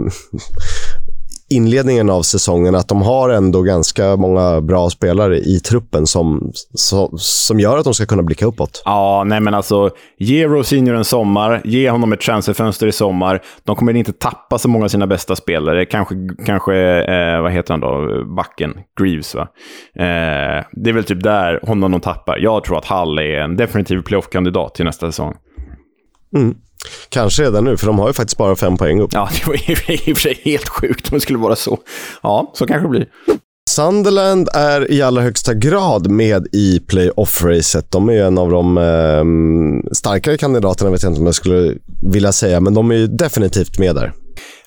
[1.49, 7.17] inledningen av säsongen, att de har ändå ganska många bra spelare i truppen som, som,
[7.17, 8.81] som gör att de ska kunna blicka uppåt.
[8.85, 13.41] Ja, nej men alltså, ge Rosenior en sommar, ge honom ett transferfönster i sommar.
[13.63, 15.85] De kommer inte tappa så många av sina bästa spelare.
[15.85, 19.47] Kanske, kanske eh, vad heter han då, backen, Greaves va?
[19.95, 22.37] Eh, det är väl typ där honom de tappar.
[22.37, 25.35] Jag tror att Hall är en definitiv playoff-kandidat till nästa säsong.
[26.35, 26.55] Mm.
[27.09, 29.13] Kanske redan nu, för de har ju faktiskt bara fem poäng upp.
[29.13, 31.79] Ja, det var i och för sig helt sjukt om det skulle vara så.
[32.23, 33.07] Ja, så kanske det blir.
[33.69, 37.91] Sunderland är i allra högsta grad med i playoff-racet.
[37.91, 41.73] De är ju en av de eh, starkare kandidaterna, vet jag inte om jag skulle
[42.01, 44.13] vilja säga, men de är ju definitivt med där.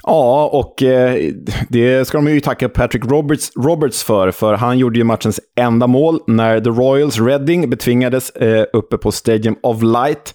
[0.03, 1.33] Ja, och eh,
[1.69, 5.87] det ska de ju tacka Patrick Roberts, Roberts för, för han gjorde ju matchens enda
[5.87, 10.35] mål när The Royals Reading betvingades eh, uppe på Stadium of Light.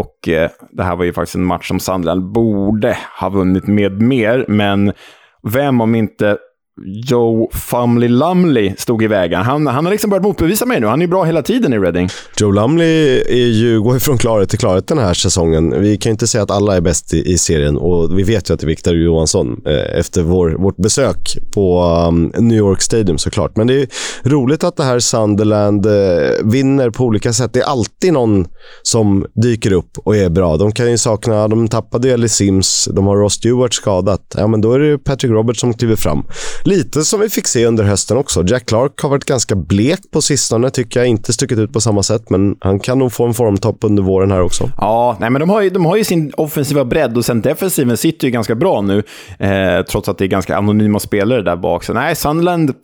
[0.00, 4.02] Och eh, det här var ju faktiskt en match som Sandland borde ha vunnit med
[4.02, 4.92] mer, men
[5.42, 6.38] vem om inte
[6.84, 9.42] Joe Fumley Lumley stod i vägen.
[9.42, 10.86] Han, han har liksom börjat motbevisa mig nu.
[10.86, 12.08] Han är ju bra hela tiden i Reading.
[12.36, 15.80] Joe Lumley är ju, går ju från klarhet till klarhet den här säsongen.
[15.80, 18.50] Vi kan ju inte säga att alla är bäst i, i serien och vi vet
[18.50, 22.82] ju att det är Victor Johansson eh, efter vår, vårt besök på um, New York
[22.82, 23.56] Stadium såklart.
[23.56, 23.88] Men det är
[24.24, 25.92] roligt att det här Sunderland eh,
[26.44, 27.52] vinner på olika sätt.
[27.52, 28.46] Det är alltid någon
[28.82, 30.56] som dyker upp och är bra.
[30.56, 34.34] De kan ju sakna, de tappade ju Ellie Sims, de har Ross Stewart skadat.
[34.36, 36.24] Ja, men då är det Patrick Roberts som kliver fram.
[36.70, 38.44] Lite som vi fick se under hösten också.
[38.46, 41.06] Jack Clark har varit ganska blek på sistone, tycker jag.
[41.06, 44.30] Inte stuckit ut på samma sätt, men han kan nog få en formtopp under våren
[44.30, 44.70] här också.
[44.76, 47.96] Ja, nej, men de har, ju, de har ju sin offensiva bredd och sen defensiven
[47.96, 49.02] sitter ju ganska bra nu,
[49.38, 51.84] eh, trots att det är ganska anonyma spelare där bak.
[51.84, 52.74] Så nej, Sunderland...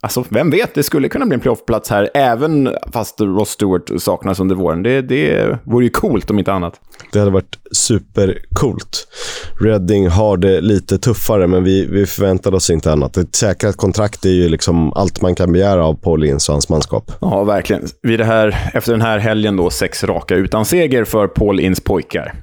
[0.00, 0.74] Alltså, vem vet?
[0.74, 4.82] Det skulle kunna bli en playoffplats här, även fast Ross Stewart saknas under våren.
[4.82, 6.80] Det, det vore ju coolt om inte annat.
[7.12, 9.08] Det hade varit supercoolt.
[9.60, 13.16] Reading har det lite tuffare, men vi, vi förväntade oss inte annat.
[13.16, 16.68] Ett säkrat kontrakt är ju liksom allt man kan begära av Paul Ince och hans
[16.68, 17.12] manskap.
[17.20, 17.82] Ja, verkligen.
[18.02, 21.80] Vid det här, efter den här helgen då, sex raka utan seger för Paul Inns
[21.80, 22.34] pojkar.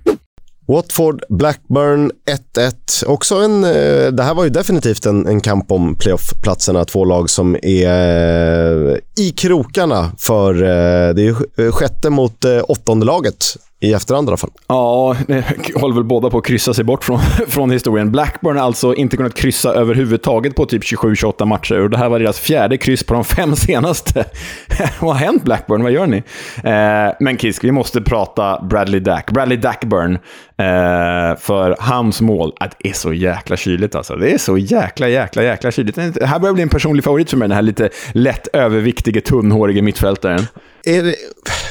[0.67, 2.12] Watford, Blackburn
[2.56, 3.06] 1-1.
[3.06, 6.86] Också en, eh, det här var ju definitivt en, en kamp om playoff-platserna.
[6.86, 10.56] Två lag som är eh, i krokarna för...
[10.56, 14.52] Eh, det är sjätte mot åttonde laget i efterhand i alla fall.
[14.67, 15.43] Ja, det
[15.76, 18.12] håller väl båda på att kryssa sig bort från, från historien.
[18.12, 22.19] Blackburn har alltså inte kunnat kryssa överhuvudtaget på typ 27-28 matcher och det här var
[22.19, 24.26] deras fjärde kryss på de fem senaste.
[25.00, 25.84] Vad har hänt Blackburn?
[25.84, 26.17] Vad gör ni?
[26.63, 29.32] Eh, men Kisk, vi måste prata Bradley Dack.
[29.32, 30.13] Bradley Dackburn.
[30.58, 34.15] Eh, för hans mål, att det är så jäkla kyligt alltså.
[34.15, 35.96] Det är så jäkla, jäkla, jäkla kyligt.
[35.96, 39.82] Det här börjar bli en personlig favorit för mig, den här lite lätt överviktige, tunnhårige
[39.82, 40.48] mittfältaren.
[40.84, 41.15] Är det,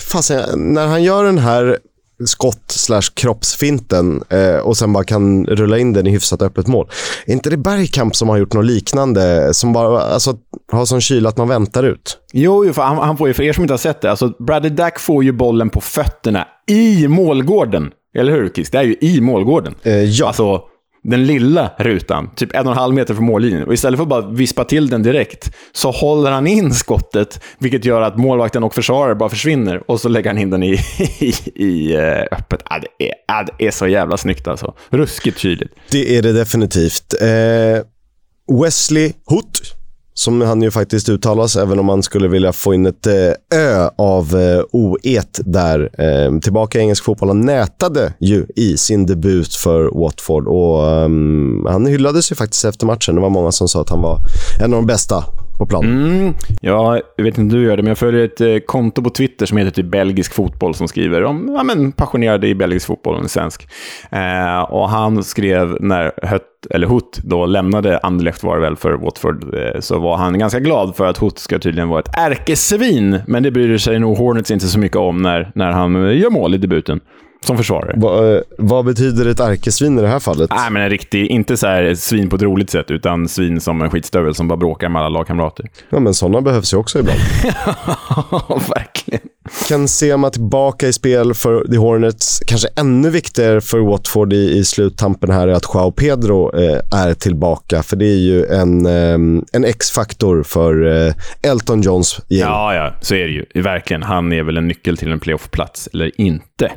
[0.09, 1.79] fast, när han gör den här
[2.26, 6.88] skott slash kroppsfinten eh, och sen bara kan rulla in den i hyfsat öppet mål.
[7.26, 9.54] Är inte det Bergkamp som har gjort något liknande?
[9.54, 10.37] Som bara alltså,
[10.72, 12.18] har sån kyla att man väntar ut?
[12.32, 14.70] Jo, för han, han får ju, för er som inte har sett det, alltså Bradley
[14.70, 17.90] Dack får ju bollen på fötterna i målgården.
[18.14, 18.70] Eller hur, Kiss?
[18.70, 19.74] Det är ju i målgården.
[19.82, 20.26] Eh, ja.
[20.26, 20.62] Alltså,
[21.02, 23.64] den lilla rutan, typ en och en halv meter från mållinjen.
[23.64, 27.84] Och istället för att bara vispa till den direkt, så håller han in skottet, vilket
[27.84, 29.90] gör att målvakten och försvarare bara försvinner.
[29.90, 30.72] Och så lägger han in den i,
[31.18, 32.62] i, i eh, öppet.
[32.70, 34.74] Ja, det, är, ja, det är så jävla snyggt alltså.
[34.90, 35.74] Ruskigt kyligt.
[35.90, 37.14] Det är det definitivt.
[37.20, 39.81] Eh, Wesley Hoot
[40.22, 43.90] som han ju faktiskt uttalas, även om man skulle vilja få in ett eh, ö
[43.98, 45.90] av eh, oet där.
[45.98, 47.28] Eh, tillbaka i engelsk fotboll.
[47.28, 52.87] Han nätade ju i sin debut för Watford och um, han hyllades ju faktiskt efter
[52.87, 53.14] matchen.
[53.14, 54.18] Det var många som sa att han var
[54.61, 55.24] en av de bästa
[55.62, 55.85] på plan.
[55.85, 59.03] Mm, ja, jag vet inte hur du gör det, men jag följer ett eh, konto
[59.03, 62.87] på Twitter som heter typ Belgisk fotboll som skriver om ja, men, passionerade i belgisk
[62.87, 63.68] fotboll, en svensk.
[64.11, 68.92] Eh, och han skrev när Hött, eller Hutt då lämnade Anderlecht var det väl för
[68.92, 73.18] Watford, eh, så var han ganska glad för att Hutt ska tydligen vara ett ärkesvin.
[73.27, 76.31] Men det bryr sig nog Hornets inte så mycket om när, när han eh, gör
[76.31, 77.01] mål i debuten
[77.44, 77.94] som försvarare.
[77.96, 80.50] Va, eh, vad betyder ett ärkesvin i det här fallet?
[80.50, 83.83] Nej, men en riktig, inte så här svin på ett roligt sätt, utan svin som
[83.83, 85.66] en skitstövel som bara bråkar med alla lagkamrater.
[85.90, 87.20] Ja, men sådana behövs ju också ibland.
[88.68, 89.20] Verkligen.
[89.68, 92.40] Kan Sema tillbaka i spel för The Hornets.
[92.46, 97.14] Kanske ännu viktigare för Watford i, i sluttampen här är att Joao Pedro eh, är
[97.14, 97.83] tillbaka.
[97.83, 102.40] För det är ju en, eh, en X-faktor för eh, Elton Johns gäng.
[102.40, 103.62] Ja, ja, så är det ju.
[103.62, 104.02] Verkligen.
[104.02, 106.70] Han är väl en nyckel till en playoff-plats, eller inte.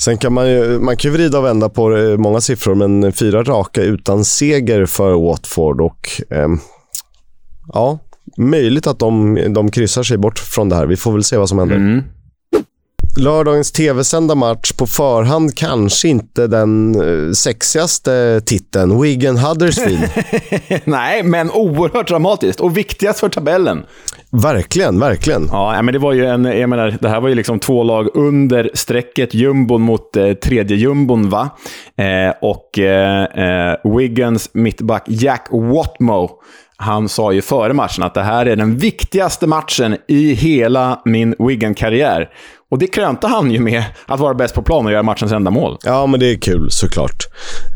[0.00, 3.12] Sen kan man ju, man kan ju vrida och vända på eh, många siffror, men
[3.12, 6.58] fyra raka utan seger för Watford och ehm,
[7.72, 7.98] ja,
[8.36, 10.86] möjligt att de, de kryssar sig bort från det här.
[10.86, 11.76] Vi får väl se vad som händer.
[11.76, 12.02] Mm.
[13.16, 19.02] Lördagens tv-sända match på förhand kanske inte den eh, sexigaste titeln.
[19.02, 20.10] Wigan Huddersfield.
[20.84, 23.82] Nej, men oerhört dramatiskt och viktigast för tabellen.
[24.30, 25.48] Verkligen, verkligen.
[25.52, 28.08] Ja, men det var ju en, jag menar, det här var ju liksom två lag
[28.14, 31.50] under strecket, jumbon mot eh, tredje jumbon, va?
[31.96, 36.30] Eh, och eh, eh, Wiggins mittback Jack Watmo,
[36.76, 41.34] han sa ju före matchen att det här är den viktigaste matchen i hela min
[41.38, 42.28] Wigan-karriär.
[42.70, 45.50] Och det krönte han ju med att vara bäst på plan och göra matchens enda
[45.50, 45.78] mål.
[45.84, 47.26] Ja, men det är kul såklart.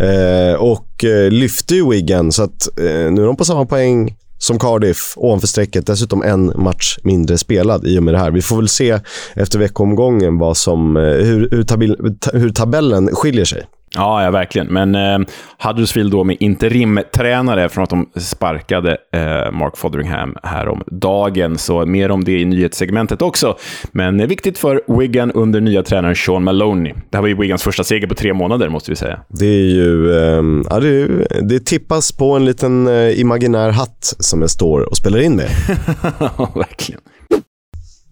[0.01, 4.17] Eh, och eh, lyfte ju Wigan, så att eh, nu är de på samma poäng
[4.45, 5.87] som Cardiff ovanför strecket.
[5.87, 8.31] Dessutom en match mindre spelad i och med det här.
[8.31, 8.99] Vi får väl se
[9.35, 13.65] efter veckomgången vad som, eh, hur, hur, tabell, hur tabellen skiljer sig.
[13.95, 14.67] Ja, ja verkligen.
[14.67, 15.19] Men eh,
[15.59, 21.59] Huddersfield då med interimtränare från att de sparkade eh, Mark Fotheringham här om dagen.
[21.59, 23.57] Så mer om det i nyhetssegmentet också.
[23.93, 26.93] Men eh, viktigt för Wigan under nya tränaren Sean Maloney.
[27.11, 29.21] Det här var ju Wigans första seger på tre månader, måste vi säga.
[29.29, 34.15] Det är ju, ehm, ja, det, är det tippas på en liten eh, imaginär hatt
[34.19, 35.49] som jag står och spelar in med.
[36.55, 37.01] Verkligen.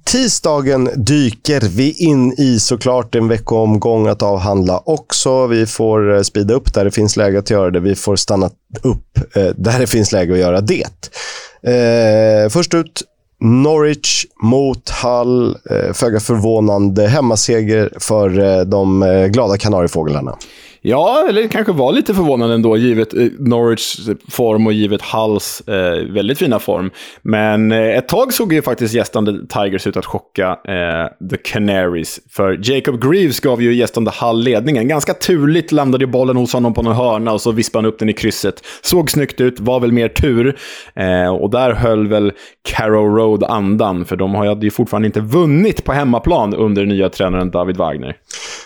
[0.04, 5.46] Tisdagen dyker vi in i såklart en veckoomgång att avhandla också.
[5.46, 7.80] Vi får eh, speeda upp där det finns läge att göra det.
[7.80, 8.50] Vi får stanna
[8.82, 10.86] upp eh, där det finns läge att göra det.
[11.62, 13.02] Eh, först ut,
[13.40, 15.56] Norwich mot Hull.
[15.70, 20.36] Eh, föga förvånande hemmaseger för eh, de eh, glada kanariefåglarna.
[20.84, 26.12] Ja, eller kanske var lite förvånad ändå, givet eh, Norwichs form och givet Hulls eh,
[26.12, 26.90] väldigt fina form.
[27.22, 32.20] Men eh, ett tag såg ju faktiskt gästande Tigers ut att chocka eh, The Canaries.
[32.30, 34.88] För Jacob Greaves gav ju gästande Hull ledningen.
[34.88, 37.98] Ganska turligt landade ju bollen hos honom på någon hörna och så vispade han upp
[37.98, 38.62] den i krysset.
[38.82, 40.58] Såg snyggt ut, var väl mer tur.
[40.94, 45.84] Eh, och där höll väl Carrow Road andan, för de hade ju fortfarande inte vunnit
[45.84, 48.16] på hemmaplan under nya tränaren David Wagner.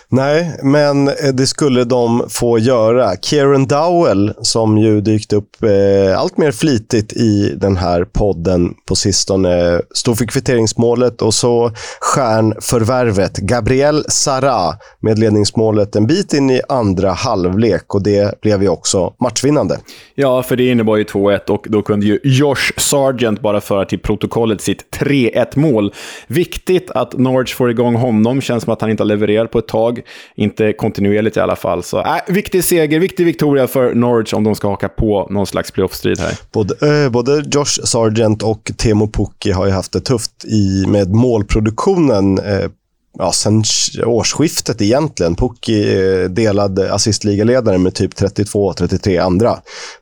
[0.08, 3.16] Nej, men eh, det skulle de få göra.
[3.16, 8.94] Kieran Dowell, som ju dykt upp eh, allt mer flitigt i den här podden på
[8.94, 16.60] sistone, stod för kvitteringsmålet och så stjärnförvärvet Gabriel Sara med ledningsmålet en bit in i
[16.68, 19.78] andra halvlek och det blev ju också matchvinnande.
[20.14, 23.98] Ja, för det innebar ju 2-1 och då kunde ju Josh Sargent bara föra till
[23.98, 25.92] protokollet sitt 3-1-mål.
[26.26, 28.40] Viktigt att Norwich får igång honom.
[28.40, 29.95] Känns som att han inte har levererat på ett tag.
[30.34, 31.82] Inte kontinuerligt i alla fall.
[31.82, 35.70] Så äh, viktig seger, viktig Victoria för Norwich om de ska haka på någon slags
[35.70, 36.38] playoff-strid här.
[36.52, 41.14] Både, eh, både Josh Sargent och Teemu Pukki har ju haft det tufft i, med
[41.14, 42.70] målproduktionen eh,
[43.18, 43.62] ja, sen
[44.06, 45.34] årsskiftet egentligen.
[45.34, 49.56] Pukki eh, delad assistligaledare med typ 32-33 andra.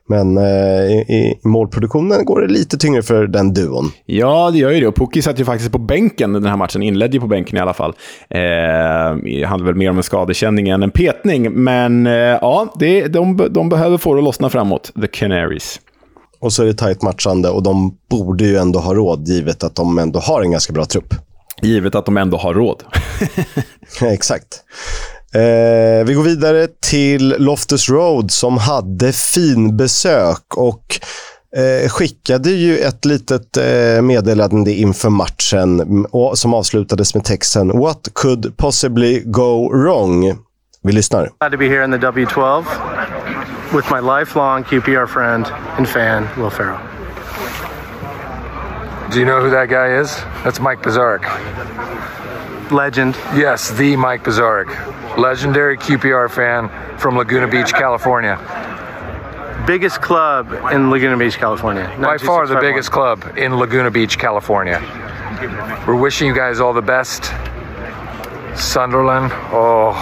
[0.09, 3.91] Men eh, i, i målproduktionen går det lite tyngre för den duon.
[4.05, 4.87] Ja, det gör ju det.
[4.87, 6.83] Och Pukki satt ju faktiskt på bänken den här matchen.
[6.83, 7.93] Inledde ju på bänken i alla fall.
[8.29, 8.39] Eh,
[9.23, 11.51] det handlar väl mer om en skadekänning än en petning.
[11.51, 15.79] Men eh, ja, det, de, de behöver få det att lossna framåt, The Canaries.
[16.39, 19.75] Och så är det tajt matchande och de borde ju ändå ha råd, givet att
[19.75, 21.13] de ändå har en ganska bra trupp.
[21.65, 22.83] Givet att de ändå har råd.
[24.01, 24.63] Exakt.
[25.33, 30.99] Eh, vi går vidare till Loftus Road som hade fin besök och
[31.55, 38.09] eh, skickade ju ett litet eh, meddelande inför matchen och, som avslutades med texten “What
[38.13, 40.37] could possibly go wrong?”
[40.83, 41.29] Vi lyssnar.
[41.39, 42.63] Glad to be here in the W12
[43.75, 45.45] with my lifelong QPR friend
[45.77, 46.94] and fan, Will Ferrell.
[49.11, 50.15] Do you know who that guy is?
[50.43, 51.21] That's Mike Bazarek.
[52.71, 53.15] Legend.
[53.35, 55.17] Yes, the Mike Bazarek.
[55.17, 58.37] Legendary QPR fan from Laguna Beach, California.
[59.67, 61.95] Biggest club in Laguna Beach, California.
[61.99, 64.79] By far the biggest club in Laguna Beach, California.
[65.87, 67.25] We're wishing you guys all the best.
[68.55, 69.93] Sunderland, oh,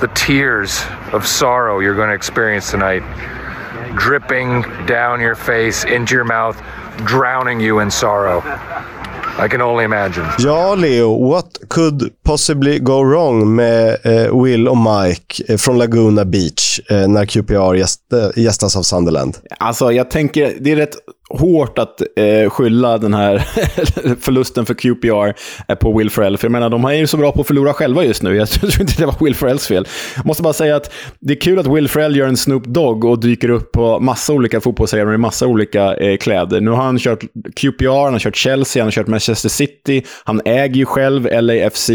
[0.00, 3.02] the tears of sorrow you're going to experience tonight.
[3.96, 6.60] Dripping down your face, into your mouth,
[7.04, 8.42] drowning you in sorrow.
[9.38, 10.24] I can only imagine.
[10.38, 16.24] Ja, Leo, what could possibly go wrong med eh, Will och Mike eh, från Laguna
[16.24, 19.36] Beach eh, när QPR gäst, eh, gästas av Sunderland?
[19.58, 20.96] Alltså, jag tänker, det är rätt
[21.28, 23.38] hårt att eh, skylla den här
[24.20, 25.34] förlusten för QPR
[25.68, 26.38] eh, på Will Ferrell.
[26.38, 28.36] För jag menar, de är ju så bra på att förlora själva just nu.
[28.36, 29.88] Jag tror inte det var Will Ferrells fel.
[30.16, 33.04] Jag måste bara säga att det är kul att Will Ferrell gör en Snoop Dogg
[33.04, 36.60] och dyker upp på massa olika fotbollsarenor i massa olika eh, kläder.
[36.60, 37.24] Nu har han kört
[37.56, 41.90] QPR, han har kört Chelsea, han har kört Manchester City, han äger ju själv LAFC.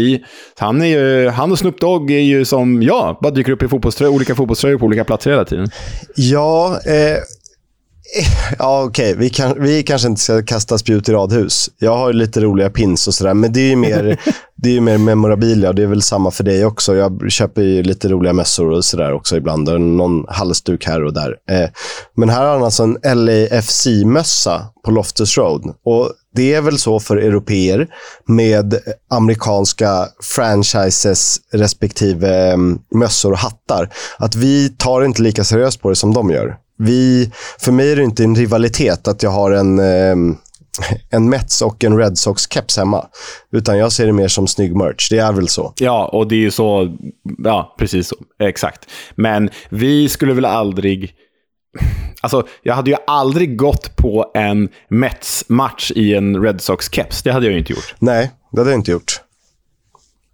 [0.58, 3.68] Han, är ju, han och Snoop Dogg är ju som, ja, bara dyker upp i
[3.68, 5.68] fotbollströ olika fotbollströjor på olika platser hela tiden.
[6.16, 7.18] Ja, eh,
[8.58, 9.10] Ja, okej.
[9.10, 9.20] Okay.
[9.20, 11.70] Vi, kan, vi kanske inte ska kasta spjut i radhus.
[11.78, 14.20] Jag har lite roliga pins och sådär, men det är ju mer,
[14.56, 16.96] det är mer memorabilia och det är väl samma för dig också.
[16.96, 19.68] Jag köper ju lite roliga mössor och sådär också ibland.
[19.68, 21.36] Och någon halsduk här och där.
[21.50, 21.70] Eh,
[22.16, 25.74] men här har han alltså en LAFC-mössa på Loftus Road.
[25.84, 27.88] Och det är väl så för europeer
[28.28, 28.74] med
[29.10, 32.56] amerikanska franchises respektive eh,
[32.94, 33.88] mössor och hattar,
[34.18, 37.96] att vi tar inte lika seriöst på det som de gör vi, för mig är
[37.96, 40.36] det inte en rivalitet att jag har en, eh,
[41.10, 43.06] en Mets och en Red Sox-keps hemma.
[43.52, 45.10] Utan jag ser det mer som snygg merch.
[45.10, 45.72] Det är väl så.
[45.76, 46.96] Ja, och det är ju så.
[47.44, 48.16] Ja, precis så.
[48.38, 48.86] Exakt.
[49.14, 51.14] Men vi skulle väl aldrig...
[52.20, 57.22] Alltså, jag hade ju aldrig gått på en Mets-match i en Red Sox-keps.
[57.24, 57.94] Det hade jag ju inte gjort.
[57.98, 59.20] Nej, det hade jag inte gjort.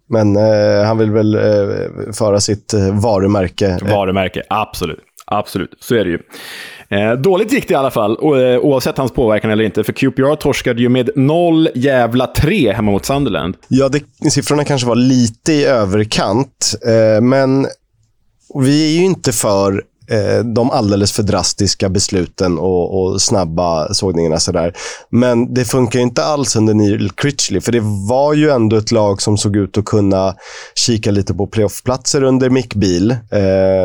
[0.09, 3.79] Men eh, han vill väl eh, föra sitt eh, varumärke.
[3.81, 5.03] Varumärke, absolut.
[5.31, 6.19] Absolut, så är det ju.
[6.89, 9.83] Eh, dåligt gick det i alla fall, eh, oavsett hans påverkan eller inte.
[9.83, 13.55] För QPR torskade ju med 0 jävla 3 hemma mot Sunderland.
[13.67, 17.67] Ja, det, siffrorna kanske var lite i överkant, eh, men
[18.55, 24.39] vi är ju inte för eh, de alldeles för drastiska besluten och, och snabba sågningarna.
[24.39, 24.73] Sådär.
[25.11, 29.21] Men det funkar inte alls under Neil Critchley, för det var ju ändå ett lag
[29.21, 30.35] som såg ut att kunna
[30.75, 33.11] kika lite på playoffplatser under Mick Beal.
[33.11, 33.17] Eh,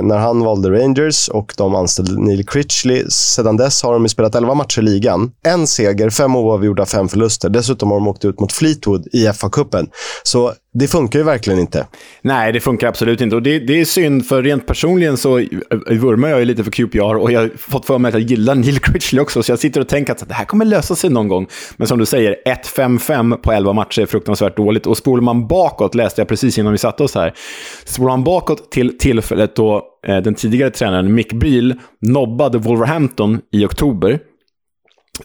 [0.02, 3.04] när han valde Rangers och de anställde Neil Critchley.
[3.08, 5.30] Sedan dess har de spelat 11 matcher i ligan.
[5.46, 7.48] En seger, fem oavgjorda, fem förluster.
[7.48, 9.86] Dessutom har de åkt ut mot Fleetwood i FA-cupen.
[10.22, 11.86] Så det funkar ju verkligen inte.
[12.22, 13.36] Nej, det funkar absolut inte.
[13.36, 15.34] Och det, det, är synd, för rent personligen så
[15.86, 18.54] vurmar jag ju lite för QPR och jag har fått för mig att jag gillar
[18.54, 21.28] Neil Critchley också, så jag sitter och tänker att det här kommer lösa sig någon
[21.28, 21.46] gång.
[21.76, 24.86] Men som du säger, 1-5-5 på 11 matcher är fruktansvärt dåligt.
[24.86, 27.34] Och spolar man bakåt, läste jag precis innan vi satte oss här,
[27.84, 33.64] spolar man bakåt till tillfället då eh, den tidigare tränaren Mick Beal nobbade Wolverhampton i
[33.64, 34.18] oktober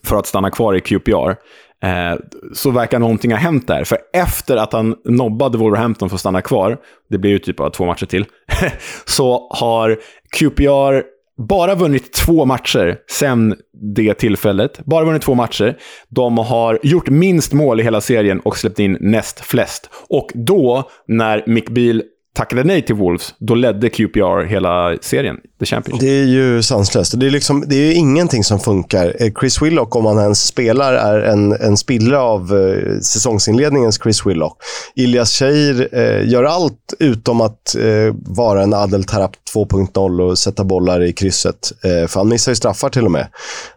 [0.03, 1.35] för att stanna kvar i QPR.
[1.83, 2.19] Eh,
[2.53, 3.83] så verkar någonting ha hänt där.
[3.83, 6.77] För efter att han nobbade Wolverhampton för att stanna kvar,
[7.09, 8.25] det blir ju typ bara två matcher till,
[9.05, 9.99] så har
[10.37, 11.03] QPR
[11.47, 13.55] bara vunnit två matcher sen
[13.95, 14.79] det tillfället.
[14.85, 15.77] Bara vunnit två matcher.
[16.09, 19.89] De har gjort minst mål i hela serien och släppt in näst flest.
[20.09, 22.03] Och då, när Mick Beal
[22.39, 26.01] tackade nej till Wolves, då ledde QPR hela serien, The Championship.
[26.01, 27.19] Det är ju sanslöst.
[27.19, 29.15] Det är, liksom, det är ingenting som funkar.
[29.19, 34.25] Eh, Chris Willock, om han ens spelar, är en, en spillra av uh, säsongsinledningens Chris
[34.25, 34.57] Willock.
[34.95, 40.63] Ilias Cheir uh, gör allt utom att uh, vara en Adel Tarap 2.0 och sätta
[40.63, 41.71] bollar i krysset.
[41.81, 43.27] för han missar ju straffar till och med.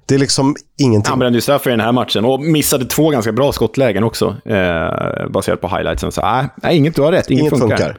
[0.07, 1.11] Det är liksom ingenting.
[1.11, 4.37] Han brände ju straff i den här matchen och missade två ganska bra skottlägen också,
[4.45, 6.13] eh, baserat på highlightsen.
[6.13, 7.77] Så äh, nej, inget du har rätt, inget, inget funkar.
[7.77, 7.99] funkar.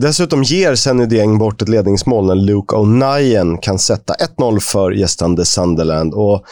[0.00, 5.44] Dessutom ger Senny Dieng bort ett ledningsmål när Luke O'Nien kan sätta 1-0 för gästande
[5.44, 6.14] Sunderland.
[6.14, 6.44] Och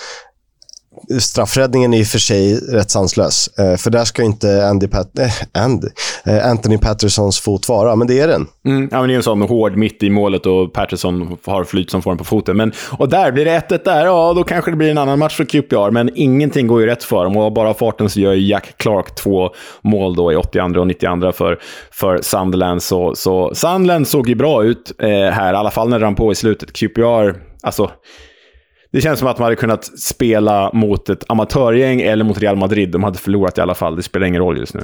[1.20, 3.58] straffräddningen är i och för sig rätt sanslös.
[3.58, 5.88] Eh, för där ska inte Andy Pat äh, Andy,
[6.24, 8.46] eh, Anthony Pattersons fot vara, men det är den.
[8.66, 11.90] Mm, ja, men det är en sån hård mitt i målet och Patterson har flyt
[11.90, 12.56] som får den på foten.
[12.56, 15.36] Men, och där blir det 1-1 där, ja då kanske det blir en annan match
[15.36, 15.90] för QPR.
[15.90, 19.50] Men ingenting går ju rätt för dem och bara farten så gör Jack Clark två
[19.82, 21.58] mål då i 82 och 92 för,
[21.90, 22.82] för Sunderland.
[22.82, 26.14] Så, så Sunderland såg ju bra ut eh, här, i alla fall när det rann
[26.14, 26.72] på i slutet.
[26.72, 27.90] QPR, alltså
[28.92, 32.90] det känns som att man hade kunnat spela mot ett amatörgäng eller mot Real Madrid.
[32.90, 33.96] De hade förlorat i alla fall.
[33.96, 34.80] Det spelar ingen roll just nu.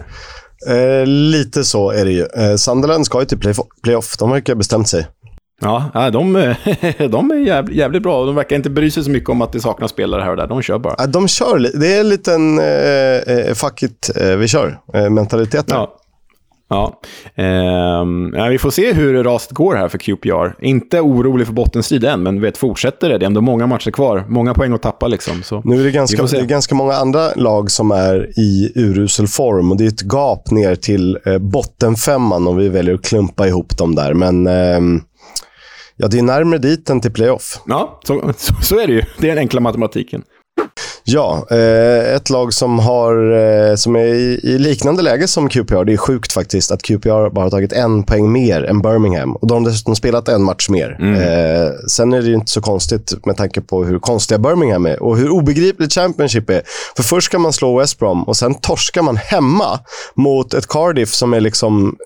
[0.69, 2.23] Eh, lite så är det ju.
[2.23, 4.17] Eh, Sunderland ska ju till playoff.
[4.17, 5.07] De verkar ha bestämt sig.
[5.61, 6.33] Ja, de,
[7.11, 8.25] de är jävligt, jävligt bra.
[8.25, 10.47] De verkar inte bry sig så mycket om att det saknas spelare här och där.
[10.47, 11.07] De kör bara.
[11.07, 11.79] De kör.
[11.81, 15.67] Det är en liten eh, eh, fuck it, eh, vi kör-mentalitet.
[15.69, 16.01] Ja.
[16.69, 17.01] Ja.
[18.35, 20.65] Ja, vi får se hur raset går här för QPR.
[20.65, 23.19] Inte orolig för bottenstrid än, men vet, fortsätter det.
[23.19, 24.25] Det är ändå många matcher kvar.
[24.29, 25.09] Många poäng att tappa.
[25.09, 25.63] Liksom, så.
[25.65, 29.71] Nu är det, ganska, det är ganska många andra lag som är i urusel form
[29.71, 33.79] och det är ett gap ner till eh, bottenfemman om vi väljer att klumpa ihop
[33.79, 34.15] dem där.
[34.15, 35.01] Men eh,
[35.97, 37.61] ja, det är närmare dit än till playoff.
[37.67, 39.03] Ja, så, så, så är det ju.
[39.19, 40.23] Det är den enkla matematiken.
[41.07, 45.85] Ja, eh, ett lag som, har, eh, som är i, liknande läge som QPR.
[45.85, 49.37] Det är sjukt faktiskt att QPR bara har tagit en poäng mer än Birmingham.
[49.37, 50.97] Och de har dessutom spelat en match mer.
[51.01, 51.15] Mm.
[51.15, 55.03] Eh, sen är det ju inte så konstigt med tanke på hur konstiga Birmingham är
[55.03, 56.63] och hur obegripligt Championship är.
[56.97, 59.79] För först ska man slå West Brom och sen torskar man hemma
[60.15, 61.97] mot ett Cardiff som är liksom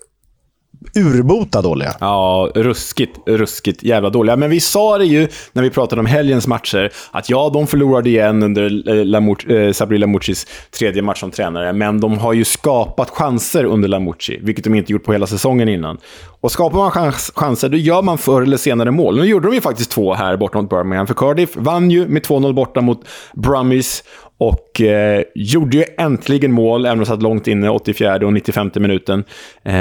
[0.96, 1.92] urbota dåliga.
[2.00, 4.36] Ja, ruskigt, ruskigt jävla dåliga.
[4.36, 8.08] Men vi sa det ju när vi pratade om helgens matcher, att ja, de förlorade
[8.08, 10.46] igen under eh, Lamort, eh, Sabri Lamuccis
[10.78, 14.92] tredje match som tränare, men de har ju skapat chanser under Lamucci, vilket de inte
[14.92, 15.98] gjort på hela säsongen innan.
[16.40, 19.16] Och skapar man chans, chanser, då gör man förr eller senare mål.
[19.16, 22.22] Nu gjorde de ju faktiskt två här borta mot Birmingham, för Cardiff vann ju med
[22.22, 23.04] 2-0 borta mot
[23.34, 24.04] Brummies
[24.38, 28.70] och eh, gjorde ju äntligen mål, även om det satt långt inne, 84 och 95
[28.74, 29.24] minuten.
[29.62, 29.72] Eh,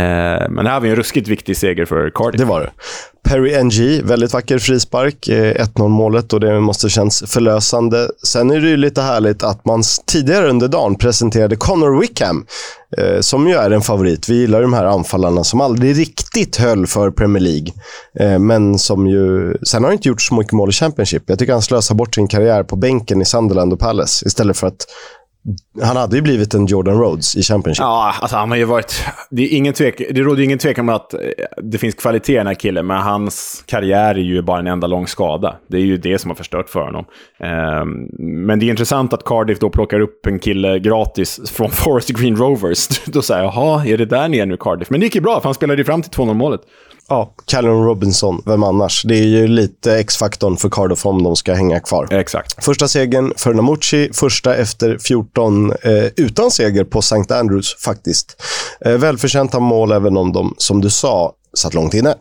[0.49, 2.39] men det här var ju en ruskigt viktig seger för Cardiff.
[2.39, 2.71] Det var det.
[3.27, 8.09] Perry NG, väldigt vacker frispark, eh, 1-0 målet och det måste känns förlösande.
[8.23, 12.45] Sen är det ju lite härligt att man tidigare under dagen presenterade Connor Wickham,
[12.97, 14.29] eh, som ju är en favorit.
[14.29, 17.67] Vi gillar de här anfallarna som aldrig riktigt höll för Premier League,
[18.19, 19.57] eh, men som ju...
[19.63, 21.23] Sen har han inte gjort så mycket mål i Championship.
[21.25, 24.67] Jag tycker han slösar bort sin karriär på bänken i Sunderland och Palace istället för
[24.67, 24.85] att
[25.81, 27.81] han hade ju blivit en Jordan Rhodes i Championship.
[27.81, 29.05] Ja, alltså han har ju varit...
[29.29, 31.19] Det, är ingen tvek, det råder ju ingen tvekan om att eh,
[31.63, 34.87] det finns kvalitet i den här killen, men hans karriär är ju bara en enda
[34.87, 35.55] lång skada.
[35.67, 37.05] Det är ju det som har förstört för honom.
[37.81, 38.09] Um,
[38.45, 42.35] men det är intressant att Cardiff då plockar upp en kille gratis från Forest Green
[42.35, 42.87] Rovers.
[43.05, 44.89] Då säger jag, jaha, är det där ni är nu Cardiff?
[44.89, 46.61] Men det gick ju bra, för han spelade ju fram till 2-0 målet.
[47.09, 49.03] Ja, Callum Robinson, vem annars?
[49.03, 52.13] Det är ju lite X-faktorn för Cardiff om de ska hänga kvar.
[52.13, 52.65] Exakt.
[52.65, 57.33] Första segern för Namucci, första efter 14 eh, utan seger på St.
[57.33, 58.43] Andrews faktiskt.
[58.85, 62.15] Eh, välförtjänta mål även om de, som du sa, satt långt inne.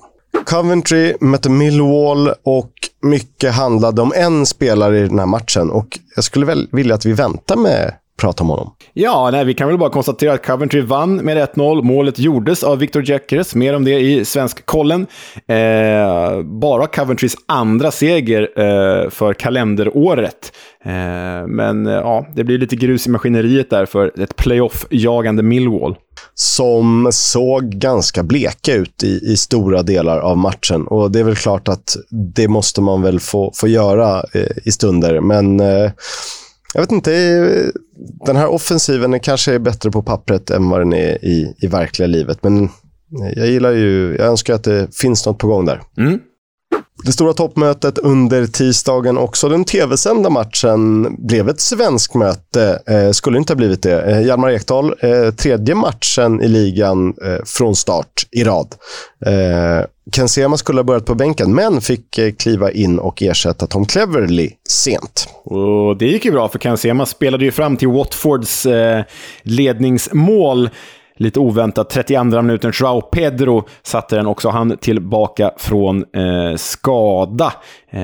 [0.47, 2.73] Coventry mötte Millwall och
[3.03, 7.07] mycket handlade om en spelare i den här matchen och jag skulle väl vilja att
[7.07, 8.73] vi väntar med prata om honom.
[8.93, 11.83] Ja, nej, vi kan väl bara konstatera att Coventry vann med 1-0.
[11.83, 15.07] Målet gjordes av Victor Jäckers, mer om det i svensk kollen.
[15.47, 20.53] Eh, bara Coventrys andra seger eh, för kalenderåret.
[20.85, 25.97] Eh, men eh, ja, det blir lite grus i maskineriet där för ett playoff-jagande Millwall.
[26.35, 30.87] Som såg ganska bleka ut i, i stora delar av matchen.
[30.87, 31.97] Och det är väl klart att
[32.35, 35.21] det måste man väl få, få göra eh, i stunder.
[35.21, 35.91] Men eh,
[36.75, 37.73] jag vet inte,
[38.27, 42.07] den här offensiven kanske är bättre på pappret än vad den är i, i verkliga
[42.07, 42.39] livet.
[42.43, 42.69] Men
[43.37, 45.83] jag gillar ju, jag önskar att det finns något på gång där.
[45.99, 46.21] Mm.
[47.05, 49.49] Det stora toppmötet under tisdagen också.
[49.49, 52.83] Den tv-sända matchen blev ett svensk möte.
[52.87, 54.03] Eh, skulle inte ha blivit det.
[54.03, 58.75] Eh, Hjalmar Ekdal, eh, tredje matchen i ligan eh, från start i rad.
[60.13, 63.87] Ken Sema skulle ha börjat på bänken, men fick eh, kliva in och ersätta Tom
[63.87, 65.29] Cleverly sent.
[65.45, 69.05] Och det gick ju bra, för Ken Sema spelade ju fram till Watfords eh,
[69.43, 70.71] ledningsmål
[71.17, 77.53] lite oväntat, 32 minuten, Joao Pedro satte den också, han tillbaka från eh, skada.
[77.91, 78.01] Eh,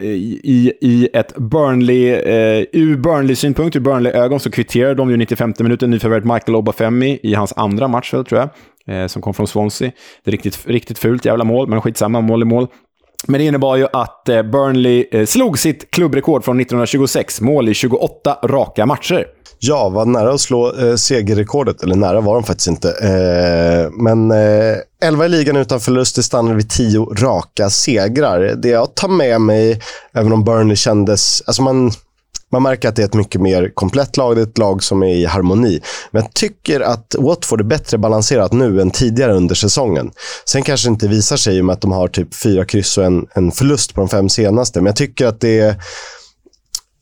[0.00, 5.90] i, I ett Burnley, eh, ur Burnley-synpunkt, ur Burnley-ögon, så kvitterade de ju 95 minuten
[5.90, 8.48] nyförvärvet Michael Obafemi i hans andra match, tror jag,
[8.88, 9.90] eh, som kom från Swansea.
[10.24, 12.66] Det är riktigt, riktigt fult jävla mål, men skitsamma, mål i mål.
[13.26, 17.74] Men det innebar ju att eh, Burnley eh, slog sitt klubbrekord från 1926, mål i
[17.74, 19.26] 28 raka matcher.
[19.58, 21.82] Ja, var nära att slå eh, segerrekordet.
[21.82, 22.88] Eller nära var de faktiskt inte.
[22.90, 26.16] Eh, men eh, 11 i ligan utan förlust.
[26.16, 28.40] Det stannade vid 10 raka segrar.
[28.56, 29.80] Det jag tar med mig,
[30.14, 31.42] även om Burnley kändes...
[31.46, 31.90] Alltså man,
[32.52, 34.36] man märker att det är ett mycket mer komplett lag.
[34.36, 35.80] Det är ett lag som är i harmoni.
[36.10, 40.10] Men jag tycker att Watford är bättre balanserat nu än tidigare under säsongen.
[40.44, 42.98] Sen kanske det inte visar sig i och med att de har typ fyra kryss
[42.98, 44.80] och en, en förlust på de fem senaste.
[44.80, 45.76] Men jag tycker att det är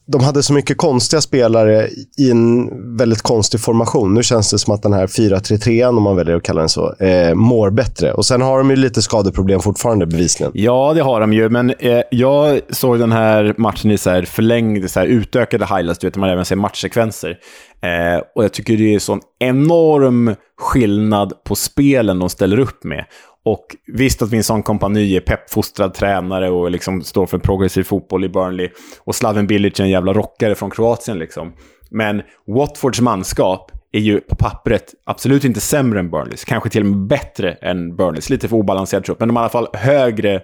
[0.06, 1.88] de hade så mycket konstiga spelare
[2.18, 4.14] i en väldigt konstig formation.
[4.14, 6.94] Nu känns det som att den här 4-3-3, om man väljer att kalla den så,
[6.94, 8.12] eh, mår bättre.
[8.12, 10.52] Och sen har de ju lite skadeproblem fortfarande bevisligen.
[10.54, 14.22] Ja, det har de ju, men eh, jag såg den här matchen i så här
[14.22, 17.38] förlängd, så här utökade highlights, du vet, man även ser matchsekvenser.
[17.82, 23.04] Eh, och jag tycker det är sån enorm skillnad på spelen de ställer upp med.
[23.44, 28.28] Och visst att Vincent Kompany är peppfostrad tränare och liksom står för progressiv fotboll i
[28.28, 28.70] Burnley.
[29.04, 31.52] Och Slaven Bilic är en jävla rockare från Kroatien liksom.
[31.90, 36.44] Men Watfords manskap är ju på pappret absolut inte sämre än Burnleys.
[36.44, 38.30] Kanske till och med bättre än Burnleys.
[38.30, 40.34] Lite för obalanserad trupp, men de har i alla fall högre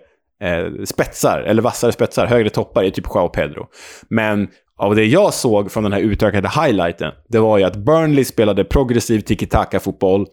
[0.43, 3.67] eh, spetsar, eller vassare spetsar, högre toppar i typ Joao Pedro.
[4.09, 8.25] Men av det jag såg från den här utökade highlighten, det var ju att Burnley
[8.25, 10.27] spelade progressiv tiki-taka-fotboll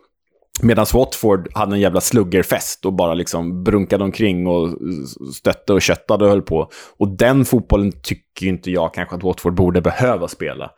[0.62, 4.70] Medan Watford hade en jävla sluggerfest och bara liksom brunkade omkring och
[5.36, 6.70] stötte och köttade och höll på.
[6.98, 10.72] Och den fotbollen tycker inte jag kanske att Watford borde behöva spela,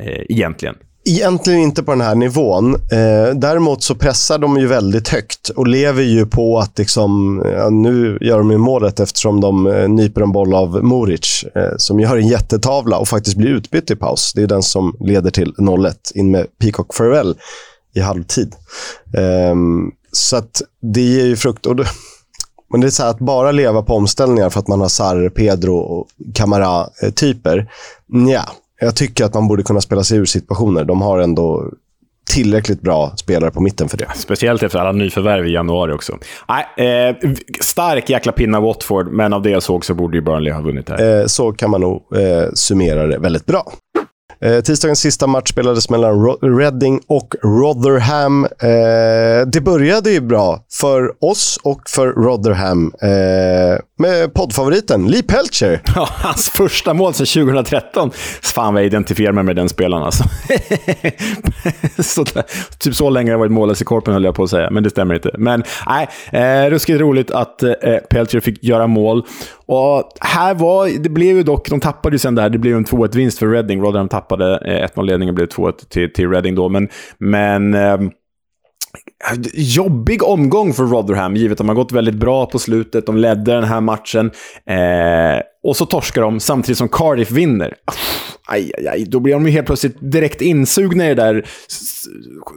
[0.00, 0.74] eh, egentligen.
[1.04, 2.74] Egentligen inte på den här nivån.
[2.74, 7.70] Eh, däremot så pressar de ju väldigt högt och lever ju på att liksom, ja,
[7.70, 12.00] nu gör de ju målet eftersom de eh, nyper en boll av Moric eh, som
[12.00, 14.32] gör en jättetavla och faktiskt blir utbytt i paus.
[14.34, 17.34] Det är den som leder till 0-1 in med Peacock Farewell
[17.94, 18.54] i halvtid.
[19.52, 21.66] Um, så att det ger ju frukt.
[21.66, 21.86] Och det,
[22.70, 25.28] men det är så här att bara leva på omställningar för att man har Sarr,
[25.28, 27.70] Pedro och Camara-typer.
[28.32, 28.42] Ja,
[28.80, 30.84] jag tycker att man borde kunna spela sig ur situationer.
[30.84, 31.70] De har ändå
[32.30, 34.08] tillräckligt bra spelare på mitten för det.
[34.14, 36.18] Speciellt efter alla nyförvärv i januari också.
[36.48, 37.16] Nej, eh,
[37.60, 40.88] stark jäkla pinna Watford, men av det jag såg så borde ju Burnley ha vunnit
[40.88, 41.20] här.
[41.20, 43.72] Eh, så kan man nog eh, summera det väldigt bra.
[44.44, 48.44] Eh, tisdagens sista match spelades mellan Ro Reading och Rotherham.
[48.44, 55.82] Eh, det började ju bra för oss och för Rotherham eh, med poddfavoriten Lee Pelcher.
[55.94, 58.10] Ja, hans första mål sedan 2013.
[58.42, 60.24] Fan vad jag identifierar mig med den spelaren alltså.
[62.02, 62.24] så,
[62.78, 64.82] typ så länge har jag varit mållös i korpen höll jag på att säga, men
[64.82, 65.30] det stämmer inte.
[65.38, 67.70] Men nej, eh, ruskigt roligt att eh,
[68.10, 69.26] Pelcher fick göra mål.
[69.66, 72.84] Och här var, det blev ju dock, de tappade ju sen där, det blev en
[72.84, 73.82] 2-1-vinst för Reading.
[73.82, 76.68] Rotherham tappade tappade eh, 1-0-ledningen, blev 2-1 till, till Reading då.
[76.68, 78.00] Men, men eh,
[79.54, 83.06] jobbig omgång för Rotherham, givet att de har gått väldigt bra på slutet.
[83.06, 84.30] De ledde den här matchen.
[84.66, 87.74] Eh, och så torskar de samtidigt som Cardiff vinner.
[88.46, 89.04] Aj, aj, aj.
[89.04, 91.46] Då blir de ju helt plötsligt direkt insugna i det där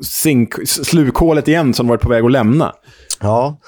[0.02, 2.74] sink, slukhålet igen som de varit på väg att lämna.
[3.22, 3.60] Ja.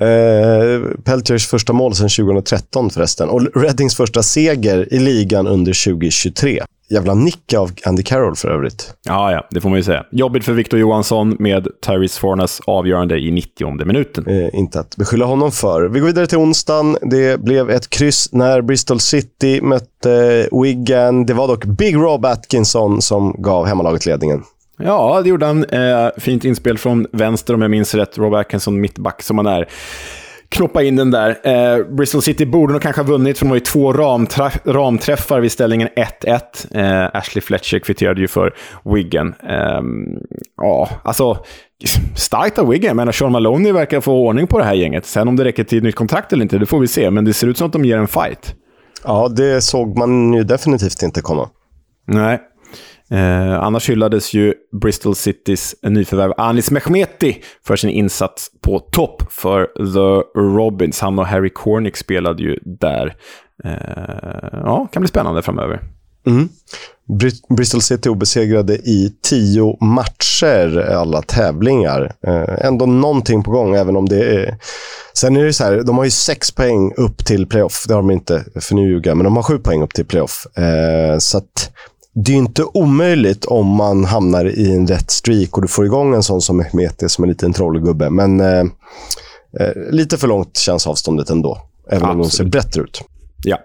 [0.00, 3.28] Eh, Peltiers första mål sedan 2013 förresten.
[3.28, 6.62] Och Reddings första seger i ligan under 2023.
[6.88, 8.94] Jävla nick av Andy Carroll för övrigt.
[9.04, 10.04] Ja, ja, det får man ju säga.
[10.10, 14.26] Jobbigt för Victor Johansson med Tyrese Fornas avgörande i 90 minuten.
[14.26, 15.88] Eh, inte att beskylla honom för.
[15.88, 16.96] Vi går vidare till onsdagen.
[17.02, 21.26] Det blev ett kryss när Bristol City mötte Wigan.
[21.26, 24.42] Det var dock Big Rob Atkinson som gav hemmalaget ledningen.
[24.78, 25.64] Ja, det gjorde han.
[25.64, 28.18] Eh, fint inspel från vänster om jag minns rätt.
[28.18, 29.68] Rob Atkinson, mittback som han är
[30.48, 31.38] knoppa in den där.
[31.42, 35.40] Eh, Bristol City borde nog kanske ha vunnit, för de var ju två ramträff ramträffar
[35.40, 35.88] vid ställningen
[36.22, 36.40] 1-1.
[36.70, 39.34] Eh, Ashley Fletcher kvitterade ju för Wigan.
[39.48, 39.80] Eh,
[40.56, 41.38] ja, alltså...
[42.14, 42.96] Starkt av Wigan.
[42.96, 45.06] Men Sean Maloney verkar få ordning på det här gänget.
[45.06, 47.10] Sen om det räcker till ett nytt kontrakt eller inte, det får vi se.
[47.10, 48.54] Men det ser ut som att de ger en fight.
[49.04, 51.48] Ja, det såg man ju definitivt inte komma.
[52.06, 52.40] Nej.
[53.10, 59.64] Eh, annars hyllades ju Bristol Citys nyförvärv Anis Mehmeti för sin insats på topp för
[59.94, 61.00] The Robins.
[61.00, 63.16] Han och Harry Cornick spelade ju där.
[63.64, 65.82] Eh, ja, kan bli spännande framöver.
[66.26, 66.48] Mm.
[67.56, 72.12] Bristol City obesegrade i tio matcher, alla tävlingar.
[72.26, 74.58] Eh, ändå någonting på gång, även om det är...
[75.14, 77.84] Sen är det så här, de har ju sex poäng upp till playoff.
[77.88, 80.46] Det har de inte, för nu ljuger men de har sju poäng upp till playoff.
[80.56, 81.70] Eh, så att
[82.24, 86.14] det är inte omöjligt om man hamnar i en rätt streak och du får igång
[86.14, 88.10] en sån som Mehmeti som en liten trollgubbe.
[88.10, 88.64] Men eh,
[89.60, 91.58] eh, lite för långt känns avståndet ändå.
[91.90, 92.14] Även Absolut.
[92.14, 93.02] om de ser bättre ut.
[93.44, 93.58] Ja.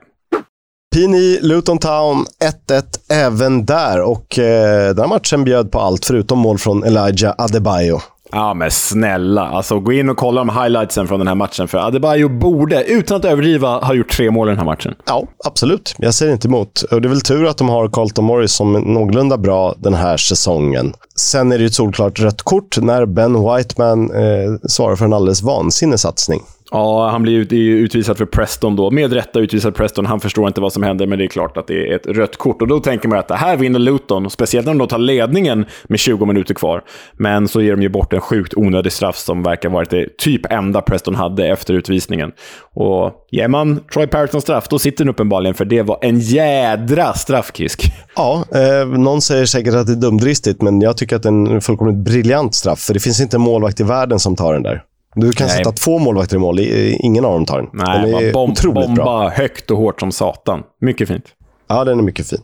[0.96, 2.26] Pini, Luton Town
[2.68, 4.02] 1-1 även där.
[4.02, 8.00] Och eh, den här matchen bjöd på allt förutom mål från Elijah Adebayo.
[8.32, 9.48] Ja, men snälla.
[9.48, 11.68] Alltså, gå in och kolla de highlightsen från den här matchen.
[11.68, 14.96] För Adebayo borde, utan att överdriva, ha gjort tre mål i den här matchen.
[15.06, 15.96] Ja, absolut.
[15.98, 16.82] Jag säger inte emot.
[16.82, 19.94] Och det är väl tur att de har Colton Morris som är någorlunda bra den
[19.94, 20.94] här säsongen.
[21.16, 25.14] Sen är det ju ett solklart rött kort när Ben Whiteman eh, svarar för en
[25.14, 26.42] alldeles vansinnig satsning.
[26.72, 28.92] Ja, han blir utvisad för Preston då.
[28.92, 30.06] Med rätta utvisad Preston.
[30.06, 32.38] Han förstår inte vad som händer, men det är klart att det är ett rött
[32.38, 32.62] kort.
[32.62, 35.66] Och då tänker man att det här vinner Luton, speciellt när de då tar ledningen
[35.84, 36.84] med 20 minuter kvar.
[37.14, 40.52] Men så ger de ju bort en sjukt onödig straff som verkar varit det typ
[40.52, 42.32] enda Preston hade efter utvisningen.
[42.74, 47.14] Och ger man Troy Parrott straff, då sitter den uppenbarligen, för det var en jädra
[47.14, 47.94] straffkisk.
[48.16, 51.54] Ja, eh, någon säger säkert att det är dumdristigt, men jag tycker att det är
[51.54, 52.80] en fullkomligt briljant straff.
[52.80, 54.84] För det finns inte en målvakt i världen som tar den där.
[55.16, 55.58] Du kan Nej.
[55.58, 56.60] sätta två målvakter i mål,
[57.00, 57.70] ingen av dem tar den.
[57.74, 59.30] Nej, den är bomb, otroligt bomba bra.
[59.30, 60.64] högt och hårt som satan.
[60.82, 61.26] Mycket fint.
[61.68, 62.42] Ja, den är mycket fin.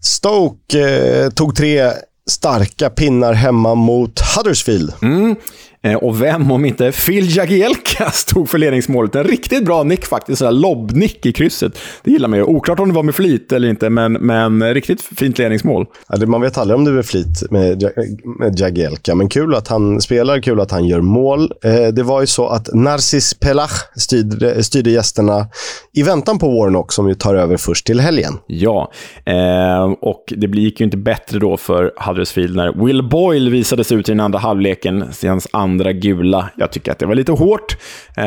[0.00, 0.80] Stoke
[1.24, 1.90] eh, tog tre
[2.30, 4.92] starka pinnar hemma mot Huddersfield.
[5.02, 5.36] Mm.
[5.84, 9.14] Eh, och vem om inte Phil Jagielka stod för ledningsmålet.
[9.14, 11.78] En riktigt bra nick faktiskt, sådär lobbnick i krysset.
[12.02, 12.44] Det gillar man ju.
[12.44, 15.86] Oklart om det var med flit eller inte, men, men riktigt fint ledningsmål.
[16.08, 17.90] Ja, man vet aldrig om det är med flit med,
[18.38, 21.52] med Jagielka, men kul att han spelar, kul att han gör mål.
[21.64, 25.46] Eh, det var ju så att Narcis Pelach styrde, styrde gästerna
[25.92, 28.38] i väntan på Warnock, som ju tar över först till helgen.
[28.46, 28.92] Ja,
[29.24, 34.08] eh, och det gick ju inte bättre då för Huddersfield när Will Boyle visades ut
[34.08, 36.50] i den andra halvleken, hans andra gula.
[36.56, 37.76] Jag tycker att det var lite hårt.
[38.16, 38.24] Eh,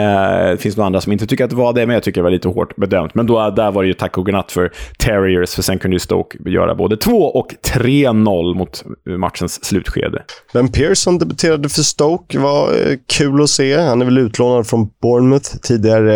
[0.52, 2.24] det finns några andra som inte tycker att det var det, men jag tycker det
[2.24, 3.16] var lite hårt bedömt.
[3.16, 6.00] Men då, där var det ju tack och godnatt för Terriers, för sen kunde ju
[6.00, 8.84] Stoke göra både 2 och 3-0 mot
[9.18, 10.24] matchens slutskede.
[10.54, 12.40] Ben Pearson debuterade för Stoke.
[12.40, 13.78] var eh, kul att se.
[13.78, 15.58] Han är väl utlånad från Bournemouth.
[15.62, 16.16] Tidigare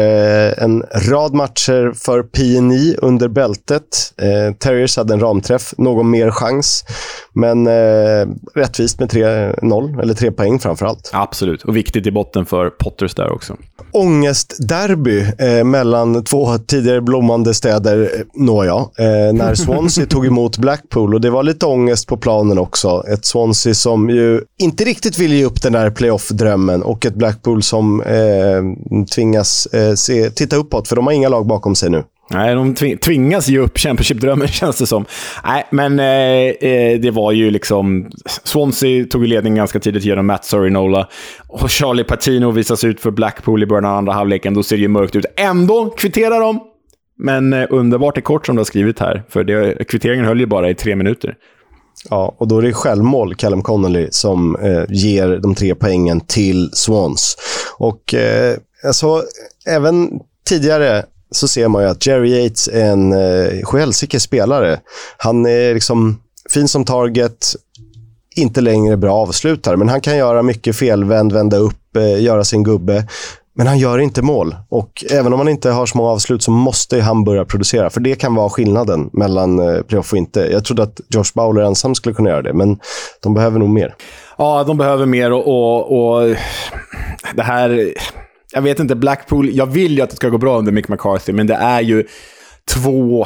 [0.49, 3.83] eh, en rad matcher för PNI under bältet.
[4.21, 6.85] Eh, Terriers hade en ramträff, någon mer chans.
[7.33, 11.09] Men eh, rättvist med 3-0, eller 3 poäng framför allt.
[11.21, 13.55] Absolut, och viktigt i botten för Potters där också.
[13.91, 18.75] Ångestderby eh, mellan två tidigare blommande städer, eh, nåja.
[18.75, 23.03] Eh, när Swansea tog emot Blackpool och det var lite ångest på planen också.
[23.13, 27.63] Ett Swansea som ju inte riktigt ville ge upp den där playoff-drömmen och ett Blackpool
[27.63, 32.03] som eh, tvingas eh, se, titta uppåt, för de har inga lag bakom sig nu.
[32.31, 35.05] Nej, de tvingas ge upp Championship-drömmen känns det som.
[35.43, 38.11] Nej, men eh, eh, det var ju liksom...
[38.43, 41.07] Swansea tog ledningen ganska tidigt genom Matt Sorinola.
[41.47, 44.53] Och Charlie Patino visas ut för Blackpool i början av andra halvleken.
[44.53, 45.25] Då ser det ju mörkt ut.
[45.37, 46.59] Ändå kvitterar de!
[47.17, 50.45] Men eh, underbart är kort som du har skrivit här, för det, kvitteringen höll ju
[50.45, 51.35] bara i tre minuter.
[52.09, 56.69] Ja, och då är det självmål, Callum Connolly, som eh, ger de tre poängen till
[56.73, 57.37] Swans.
[57.77, 59.23] Och eh, alltså,
[59.67, 60.09] även
[60.49, 64.79] tidigare så ser man ju att Jerry Yates är en eh, själsiker spelare.
[65.17, 67.55] Han är liksom fin som target,
[68.35, 72.63] inte längre bra avslutare, men han kan göra mycket felvänd, vända upp, eh, göra sin
[72.63, 73.07] gubbe.
[73.55, 74.55] Men han gör inte mål.
[74.69, 77.89] Och även om han inte har så många avslut så måste han börja producera.
[77.89, 80.39] För det kan vara skillnaden mellan eh, playoff och inte.
[80.39, 82.79] Jag trodde att Josh Bowler ensam skulle kunna göra det, men
[83.23, 83.95] de behöver nog mer.
[84.37, 86.35] Ja, de behöver mer och, och, och
[87.35, 87.93] det här
[88.53, 91.33] jag vet inte, Blackpool, jag vill ju att det ska gå bra under Mick McCarthy,
[91.33, 92.07] men det är ju
[92.69, 93.25] två...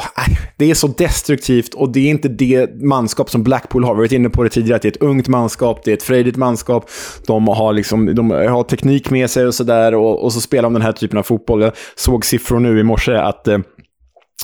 [0.58, 3.94] Det är så destruktivt och det är inte det manskap som Blackpool har.
[3.94, 5.94] Vi har varit inne på det tidigare, att det är ett ungt manskap, det är
[5.94, 6.90] ett frejdigt manskap.
[7.28, 10.74] De har, liksom, de har teknik med sig och sådär och, och så spelar de
[10.74, 11.62] den här typen av fotboll.
[11.62, 13.60] Jag såg siffror nu i morse att Eh,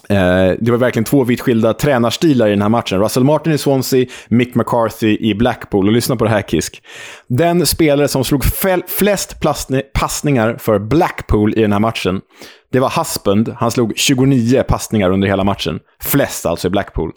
[0.09, 2.99] Eh, det var verkligen två vitt skilda tränarstilar i den här matchen.
[2.99, 5.87] Russell Martin i Swansea, Mick McCarthy i Blackpool.
[5.87, 6.83] Och lyssna på det här, Kisk.
[7.27, 8.43] Den spelare som slog
[8.87, 9.35] flest
[9.93, 12.21] passningar för Blackpool i den här matchen,
[12.71, 13.55] det var Husband.
[13.57, 15.79] Han slog 29 passningar under hela matchen.
[16.01, 17.11] Flest alltså i Blackpool.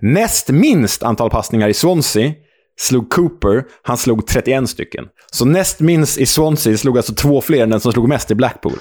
[0.00, 2.32] Näst minst antal passningar i Swansea
[2.80, 3.64] slog Cooper.
[3.82, 5.04] Han slog 31 stycken.
[5.32, 8.34] Så näst minst i Swansea slog alltså två fler än den som slog mest i
[8.34, 8.80] Blackpool.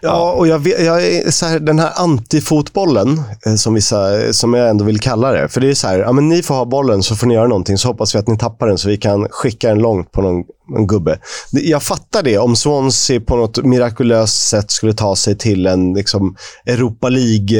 [0.00, 4.84] Ja, och jag, jag så här, den här antifotbollen, eh, som, vissa, som jag ändå
[4.84, 5.48] vill kalla det.
[5.48, 7.48] För det är så här, ja, men ni får ha bollen så får ni göra
[7.48, 10.22] någonting, så hoppas vi att ni tappar den så vi kan skicka den långt på
[10.22, 11.18] någon, någon gubbe.
[11.50, 16.36] Jag fattar det om Swansea på något mirakulöst sätt skulle ta sig till en liksom,
[16.66, 17.58] Europa League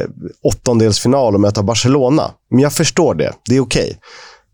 [0.00, 0.06] eh,
[0.42, 2.30] åttondelsfinal och möta Barcelona.
[2.50, 3.32] Men jag förstår det.
[3.48, 3.84] Det är okej.
[3.84, 3.94] Okay.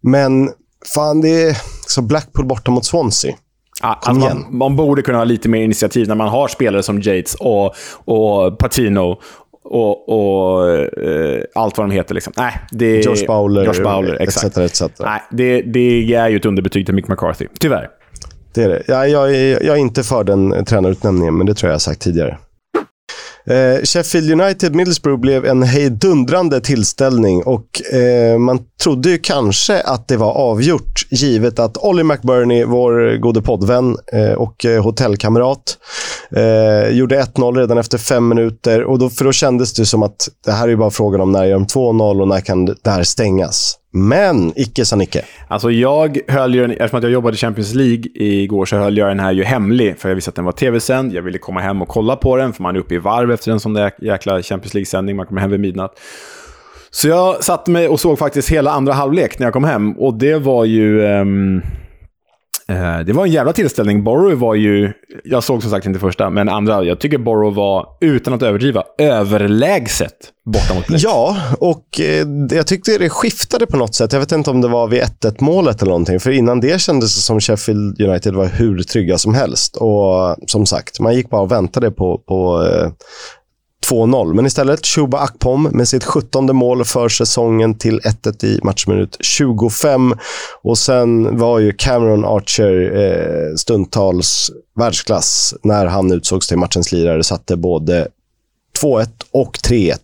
[0.00, 0.50] Men
[0.94, 3.34] fan, det är så Blackpool borta mot Swansea.
[3.82, 6.98] Ja, alltså man, man, borde kunna ha lite mer initiativ när man har spelare som
[7.02, 7.74] Yates och,
[8.04, 9.20] och Patino
[9.64, 12.14] och, och uh, allt vad de heter.
[12.14, 12.32] Liksom.
[12.36, 14.56] Nej, det, Josh Bowler, Josh Bowler exakt.
[14.56, 15.00] Etc, etc.
[15.00, 17.46] Nej, det, det är ju ett underbetyg till Mick McCarthy.
[17.58, 17.88] Tyvärr.
[18.54, 18.82] Det är det.
[18.86, 22.38] Jag, jag, jag är inte för den tränarutnämningen, men det tror jag jag sagt tidigare.
[23.50, 30.08] Eh, Sheffield United Middlesbrough blev en hejdundrande tillställning och eh, man trodde ju kanske att
[30.08, 35.78] det var avgjort givet att Ollie McBurney, vår gode poddvän eh, och eh, hotellkamrat,
[36.36, 38.84] eh, gjorde 1-0 redan efter fem minuter.
[38.84, 41.44] Och då, för då kändes det som att det här är bara frågan om när
[41.44, 43.79] gör de 2-0 och när kan det här stängas.
[43.92, 45.24] Men icke sa Nicke.
[45.48, 49.08] Alltså jag höll ju, eftersom att jag jobbade i Champions League igår, så höll jag
[49.08, 49.98] den här ju hemlig.
[49.98, 51.12] För jag visste att den var tv-sänd.
[51.12, 53.52] Jag ville komma hem och kolla på den, för man är uppe i varv efter
[53.52, 55.16] en sån där jäkla Champions League-sändning.
[55.16, 56.00] Man kommer hem vid midnatt.
[56.90, 59.92] Så jag satte mig och såg faktiskt hela andra halvlek när jag kom hem.
[59.92, 61.02] Och det var ju...
[61.02, 61.62] Um
[62.70, 64.04] Eh, det var en jävla tillställning.
[64.04, 64.92] Borough var ju,
[65.24, 66.84] jag såg som sagt inte första, men andra.
[66.84, 70.12] Jag tycker Borough var, utan att överdriva, överlägset
[70.44, 71.02] borta mot Blake.
[71.04, 74.12] Ja, och eh, jag tyckte det skiftade på något sätt.
[74.12, 76.20] Jag vet inte om det var vid 1-1 målet eller någonting.
[76.20, 79.76] För innan det kändes det som Sheffield United var hur trygga som helst.
[79.76, 82.90] Och som sagt, man gick bara och väntade på, på eh,
[83.90, 84.34] 2-0.
[84.34, 90.14] Men istället Chuba Akpom med sitt 17 mål för säsongen till 1-1 i matchminut 25.
[90.62, 97.24] Och sen var ju Cameron Archer eh, stundtals världsklass när han utsågs till matchens lirare.
[97.24, 98.08] Satte både
[98.82, 99.96] 2-1 och 3-1.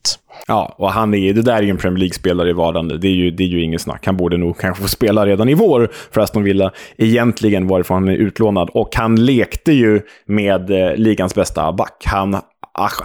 [0.47, 2.99] Ja, och han är, det där är ju en Premier League-spelare i vardande.
[2.99, 4.07] Det är ju, det är ju inget snack.
[4.07, 8.09] Han borde nog kanske få spela redan i vår för Aston Villa, egentligen varifrån han
[8.09, 8.71] är utlånad.
[8.71, 12.03] Och han lekte ju med eh, ligans bästa back.
[12.05, 12.37] Han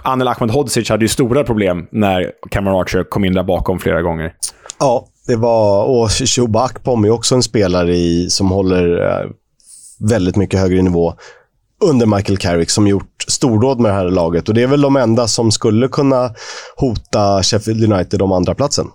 [0.02, 4.34] Anel Ahmedhodzic hade ju stora problem när Cameron Archer kom in där bakom flera gånger.
[4.78, 5.84] Ja, det var...
[5.84, 9.30] Och Shuba Akpom är också en spelare i, som håller eh,
[10.00, 11.14] väldigt mycket högre nivå
[11.84, 14.48] under Michael Carrick som gjort stordåd med det här laget.
[14.48, 16.34] Och det är väl de enda som skulle kunna
[16.76, 18.86] hota Sheffield United om andra platsen.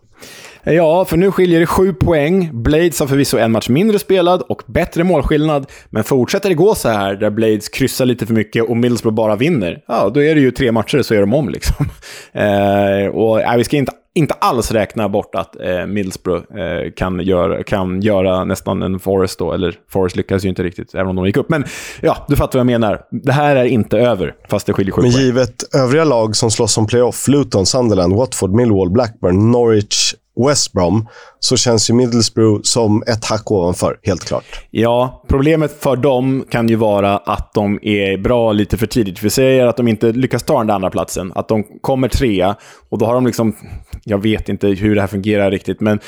[0.69, 2.49] Ja, för nu skiljer det sju poäng.
[2.53, 6.89] Blades har förvisso en match mindre spelad och bättre målskillnad, men fortsätter det gå så
[6.89, 10.41] här, där Blades kryssar lite för mycket och Middlesbrough bara vinner, ja, då är det
[10.41, 11.85] ju tre matcher så är de om liksom.
[12.33, 17.19] Eh, och ja, vi ska inte inte alls räkna bort att eh, Middlesbrough eh, kan,
[17.19, 21.15] göra, kan göra nästan en Forest då, eller Forest lyckades ju inte riktigt, även om
[21.15, 21.49] de gick upp.
[21.49, 21.65] Men
[22.01, 23.01] ja, du fattar vad jag menar.
[23.11, 25.23] Det här är inte över, fast det skiljer sju Men poäng.
[25.23, 30.13] givet övriga lag som slåss om playoff, Luton, Sunderland, Watford, Millwall, Blackburn, Norwich,
[30.47, 31.07] West Brom,
[31.39, 34.45] så känns ju Middlesbrough som ett hack ovanför, helt klart.
[34.71, 39.23] Ja, problemet för dem kan ju vara att de är bra lite för tidigt.
[39.23, 42.55] Vi säger att de inte lyckas ta den där andra platsen, att de kommer trea
[42.89, 43.55] och då har de liksom,
[44.03, 45.99] jag vet inte hur det här fungerar riktigt, men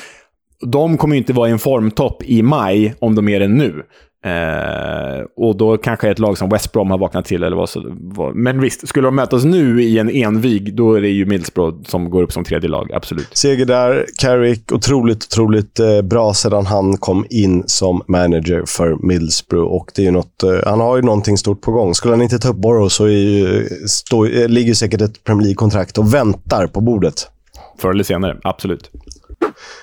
[0.66, 3.82] de kommer ju inte vara i en formtopp i maj om de är det nu.
[4.24, 7.42] Eh, och då kanske ett lag som West Brom har vaknat till.
[7.42, 8.36] Eller vad så, vad.
[8.36, 12.10] Men visst, skulle de mötas nu i en envig, då är det ju Middlesbrough som
[12.10, 12.92] går upp som tredje lag.
[12.92, 13.28] Absolut.
[13.32, 14.06] Seger där.
[14.18, 19.72] Carrick, otroligt, otroligt eh, bra sedan han kom in som manager för Middlesbrough.
[19.72, 21.94] Och det är något, eh, han har ju någonting stort på gång.
[21.94, 25.98] Skulle han inte ta upp Borough så ju, stå, eh, ligger säkert ett Premier League-kontrakt
[25.98, 27.28] och väntar på bordet.
[27.78, 28.90] Förr eller senare, absolut.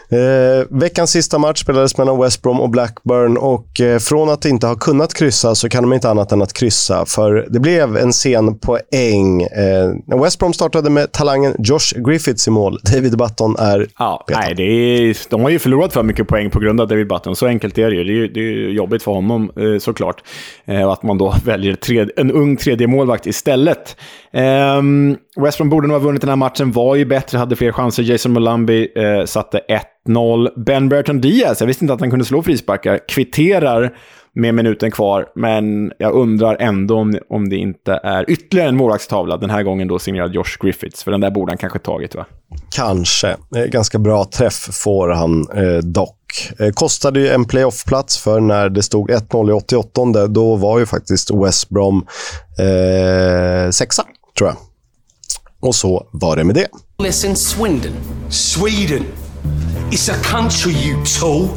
[0.10, 4.68] Eh, veckans sista match spelades mellan West Brom och Blackburn och eh, från att inte
[4.68, 7.05] ha kunnat kryssa så kan de inte annat än att kryssa.
[7.05, 9.41] För det blev en sen poäng.
[9.41, 12.80] Eh, West Brom startade med talangen Josh Griffiths i mål.
[12.93, 16.60] David Button är Ja, nej, det är, de har ju förlorat för mycket poäng på
[16.60, 17.36] grund av David Button.
[17.36, 18.03] Så enkelt är det ju.
[18.03, 20.24] Det är, det är jobbigt för honom eh, såklart.
[20.66, 23.95] Eh, och att man då väljer tred, en ung tredje målvakt istället.
[24.34, 27.72] Ehm, West Brom borde nog ha vunnit den här matchen, var ju bättre, hade fler
[27.72, 28.03] chanser.
[28.03, 29.60] Jason Mulambi eh, satte
[30.08, 30.64] 1-0.
[30.66, 33.97] Ben Burton Diaz, jag visste inte att han kunde slå frisparkar, kvitterar
[34.34, 39.38] med minuten kvar, men jag undrar ändå om, om det inte är ytterligare en målvaktstavla,
[39.38, 42.26] den här gången då signerad Josh Griffiths, för den där borde han kanske tagit va?
[42.76, 43.30] Kanske.
[43.55, 46.51] Eh, Ganska bra träff får han eh, dock.
[46.60, 50.86] Eh, kostade ju en playoffplats för när det stod 1-0 i 88 då var ju
[50.86, 52.05] faktiskt West Brom
[52.60, 54.03] eh, sexa,
[54.38, 54.58] tror jag.
[55.60, 56.68] Och så var det med det.
[57.03, 57.91] Listen, Swindon.
[58.30, 59.03] Sweden.
[59.91, 61.48] It's a country, you tool.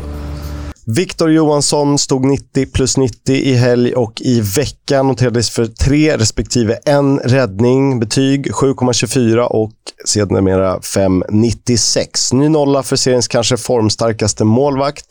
[0.86, 6.78] Viktor Johansson stod 90 plus 90 i helg och i veckan noterades för tre respektive
[6.86, 8.00] en räddning.
[8.00, 9.70] Betyg 7,24 och
[10.06, 12.34] sedermera 5,96.
[12.34, 15.06] Ny nolla för seriens kanske formstarkaste målvakt.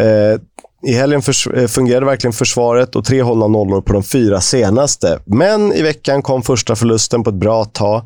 [0.00, 0.40] Eh,
[0.90, 5.18] I helgen förs- eh, fungerade verkligen försvaret och tre hållna nollor på de fyra senaste.
[5.26, 8.02] Men i veckan kom första förlusten på ett bra tag.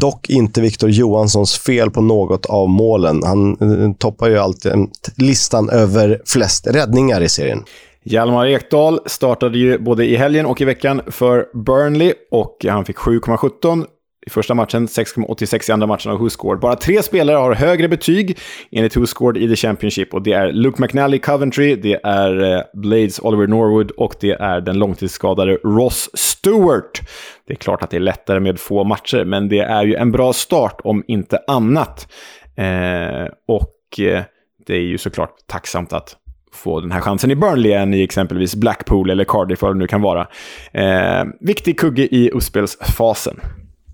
[0.00, 3.22] Dock inte Victor Johanssons fel på något av målen.
[3.24, 4.72] Han eh, toppar ju alltid
[5.16, 7.64] listan över flest räddningar i serien.
[8.04, 12.96] Hjalmar Ekdal startade ju både i helgen och i veckan för Burnley och han fick
[12.96, 13.86] 7,17
[14.26, 16.60] i första matchen, 6,86 i andra matchen av Husgård.
[16.60, 18.38] Bara tre spelare har högre betyg
[18.70, 23.18] enligt Husgård i The Championship och det är Luke McNally Coventry, det är eh, Blades
[23.18, 27.00] Oliver Norwood och det är den långtidsskadade Ross Stewart.
[27.46, 30.12] Det är klart att det är lättare med få matcher, men det är ju en
[30.12, 32.12] bra start om inte annat.
[32.56, 34.22] Eh, och eh,
[34.66, 36.16] det är ju såklart tacksamt att
[36.52, 39.86] få den här chansen i Burnley än i exempelvis Blackpool eller Cardiff, vad det nu
[39.86, 40.26] kan vara.
[40.72, 43.40] Eh, viktig kugge i uppspelsfasen.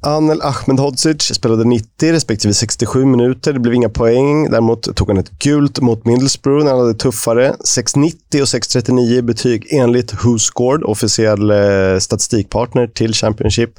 [0.00, 3.52] Anel Ahmedhodzic spelade 90 respektive 67 minuter.
[3.52, 4.50] Det blev inga poäng.
[4.50, 7.54] Däremot tog han ett gult mot Middlesbrough när han hade tuffare.
[7.64, 13.70] 6,90 och 6,39 i betyg enligt WhoScored, officiell eh, statistikpartner till Championship.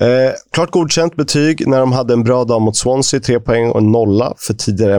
[0.00, 0.08] Eh,
[0.52, 3.92] klart godkänt betyg när de hade en bra dag mot Swansea, 3 poäng och en
[3.92, 4.98] nolla för tidigare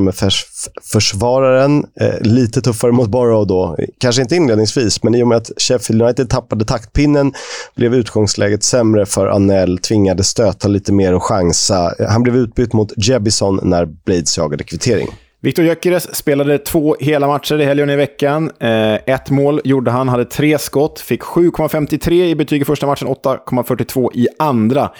[0.83, 3.77] Försvararen, Eh, lite tuffare mot Borough då.
[3.97, 7.33] Kanske inte inledningsvis, men i och med att Sheffield United tappade taktpinnen
[7.75, 11.93] blev utgångsläget sämre för Anel, tvingades stöta lite mer och chansa.
[12.09, 15.07] Han blev utbytt mot Jebison när Blades jagade kvittering.
[15.45, 18.51] Viktor Gyökeres spelade två hela matcher i helgen i veckan.
[18.59, 23.07] Eh, ett mål gjorde han, hade tre skott, fick 7,53 i betyg i första matchen,
[23.07, 24.91] 8,42 i andra.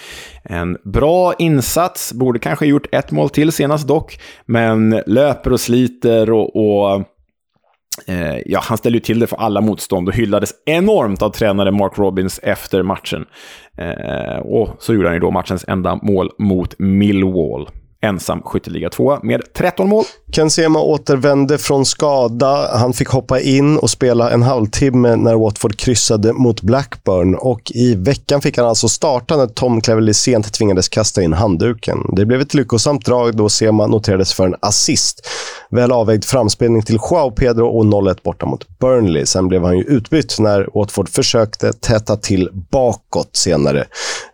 [0.43, 6.32] En bra insats, borde kanske gjort ett mål till senast dock, men löper och sliter
[6.32, 7.04] och, och
[8.08, 11.72] eh, ja, han ställde ju till det för alla motstånd och hyllades enormt av tränare
[11.72, 13.26] Mark Robbins efter matchen.
[13.78, 17.70] Eh, och så gjorde han ju då matchens enda mål mot Millwall
[18.06, 20.03] ensam skytteliga tvåa med 13 mål.
[20.32, 22.78] Ken Sema återvände från skada.
[22.78, 27.36] Han fick hoppa in och spela en halvtimme när Watford kryssade mot Blackburn.
[27.36, 31.97] Och I veckan fick han alltså starta när Tom Cleverley sent tvingades kasta in handduken.
[32.16, 35.28] Det blev ett lyckosamt drag då Sema noterades för en assist.
[35.70, 39.26] Väl avvägd framspelning till Joao Pedro och 0-1 borta mot Burnley.
[39.26, 43.86] Sen blev han ju utbytt när Watford försökte täta till bakåt senare.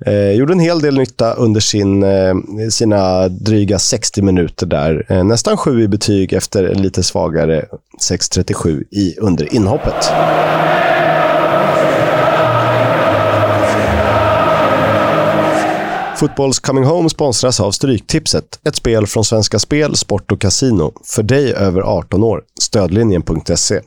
[0.06, 2.36] Eh, gjorde en hel del nytta under sin, eh,
[2.70, 5.06] sina dryga dryga 60 minuter där.
[5.10, 7.66] Eh, nästan 7 i betyg efter en lite svagare
[8.00, 10.12] 6.37 i under inhoppet.
[16.18, 18.60] Fotbolls Coming Home sponsras av Stryktipset.
[18.64, 20.94] Ett spel från Svenska Spel, Sport och Casino.
[21.06, 22.42] För dig över 18 år.
[22.62, 23.82] Stödlinjen.se.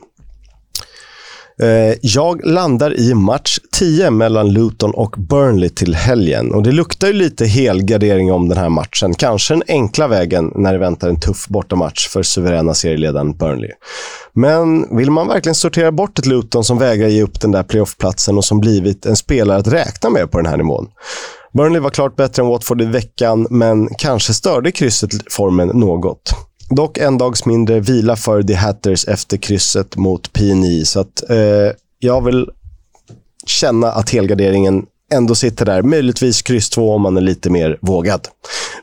[1.61, 6.51] Eh, jag landar i match 10 mellan Luton och Burnley till helgen.
[6.51, 9.13] Och Det luktar ju lite helgardering om den här matchen.
[9.13, 13.71] Kanske den enkla vägen när det väntar en tuff bortamatch för suveräna serieledaren Burnley.
[14.33, 18.37] Men vill man verkligen sortera bort ett Luton som vägrar ge upp den där playoffplatsen
[18.37, 20.87] och som blivit en spelare att räkna med på den här nivån?
[21.53, 26.33] Burnley var klart bättre än Watford i veckan, men kanske störde krysset formen något.
[26.69, 31.37] Dock en dags mindre vila för The Hatters efter krysset mot PNI, så att eh,
[31.99, 32.49] jag vill
[33.45, 35.81] känna att helgarderingen ändå sitter där.
[35.81, 38.27] Möjligtvis kryss 2 om man är lite mer vågad.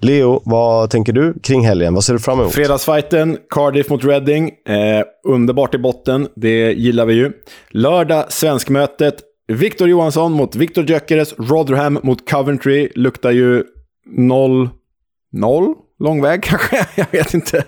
[0.01, 1.95] Leo, vad tänker du kring helgen?
[1.95, 2.53] Vad ser du fram emot?
[2.53, 4.51] Fredagsfighten, Cardiff mot Reading.
[4.69, 7.33] Eh, underbart i botten, det gillar vi ju.
[7.71, 9.15] Lördag, svenskmötet.
[9.49, 11.35] Victor Johansson mot Victor Gyökeres.
[11.39, 12.89] Rotherham mot Coventry.
[12.95, 13.65] Luktar ju
[14.07, 14.69] 0...
[16.03, 16.09] 0?
[16.09, 16.87] Lång väg kanske?
[16.95, 17.65] Jag vet inte.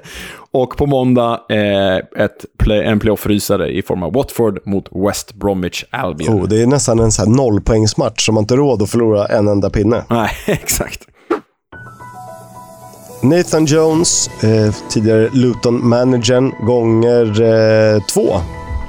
[0.51, 5.85] Och på måndag eh, ett play, en playoff-rysare i form av Watford mot West Bromwich
[5.91, 6.43] Albion.
[6.43, 9.70] Oh, det är nästan en här nollpoängsmatch som man inte råd att förlora en enda
[9.70, 10.05] pinne.
[10.11, 11.01] Nej, exakt.
[13.22, 18.35] Nathan Jones, eh, tidigare Luton-managern, gånger eh, två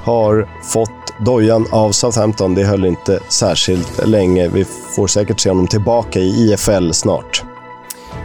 [0.04, 0.90] har fått
[1.24, 2.54] dojan av Southampton.
[2.54, 4.48] Det höll inte särskilt länge.
[4.48, 4.64] Vi
[4.96, 7.44] får säkert se honom tillbaka i IFL snart.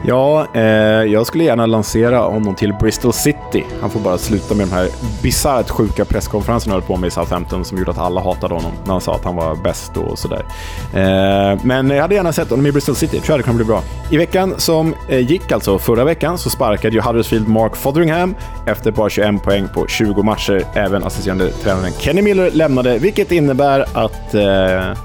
[0.05, 0.63] Ja, eh,
[1.03, 3.65] jag skulle gärna lansera honom till Bristol City.
[3.81, 4.89] Han får bara sluta med de här
[5.21, 8.71] bisarrt sjuka presskonferenserna han höll på med i Southampton som gjorde att alla hatade honom
[8.83, 10.45] när han sa att han var bäst och sådär.
[10.93, 13.17] Eh, men jag hade gärna sett honom i Bristol City.
[13.17, 13.83] Jag tror det kan bli bra.
[14.11, 18.35] I veckan som eh, gick, alltså förra veckan, så sparkade ju Huddersfield Mark Fotheringham
[18.67, 20.63] efter bara 21 poäng på 20 matcher.
[20.73, 24.43] Även assisterande tränaren Kenny Miller lämnade, vilket innebär att eh,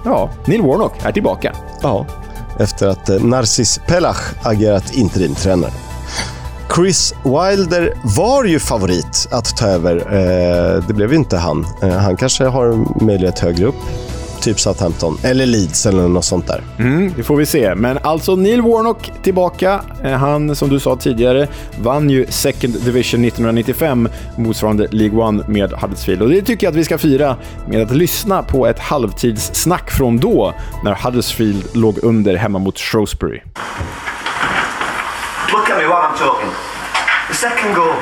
[0.05, 1.53] ja, Neil Warnock är tillbaka.
[1.83, 2.07] Ja,
[2.59, 5.73] efter att eh, Narcis Pelach agerat interimtränare.
[6.77, 9.97] Chris Wilder var ju favorit att ta över.
[9.97, 11.67] Eh, det blev ju inte han.
[11.83, 13.75] Eh, han kanske har möjlighet högre upp.
[14.47, 16.63] Typ Southampton, eller Leeds eller något sånt där.
[16.79, 17.75] Mm, det får vi se.
[17.75, 19.81] Men alltså Neil Warnock tillbaka.
[20.05, 21.49] Eh, Han, som du sa tidigare,
[21.81, 26.23] vann ju Second Division 1995, motsvarande League One med Huddersfield.
[26.23, 27.37] Och det tycker jag att vi ska fira
[27.69, 33.41] med att lyssna på ett halvtidssnack från då, när Huddersfield låg under hemma mot Shrewsbury.
[35.53, 36.51] Look at me while I'm talking.
[37.29, 37.95] The second goal.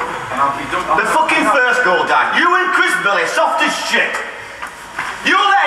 [1.01, 2.26] The fucking first goal, Dad.
[2.40, 4.34] You and Chris Billy, soft as shit.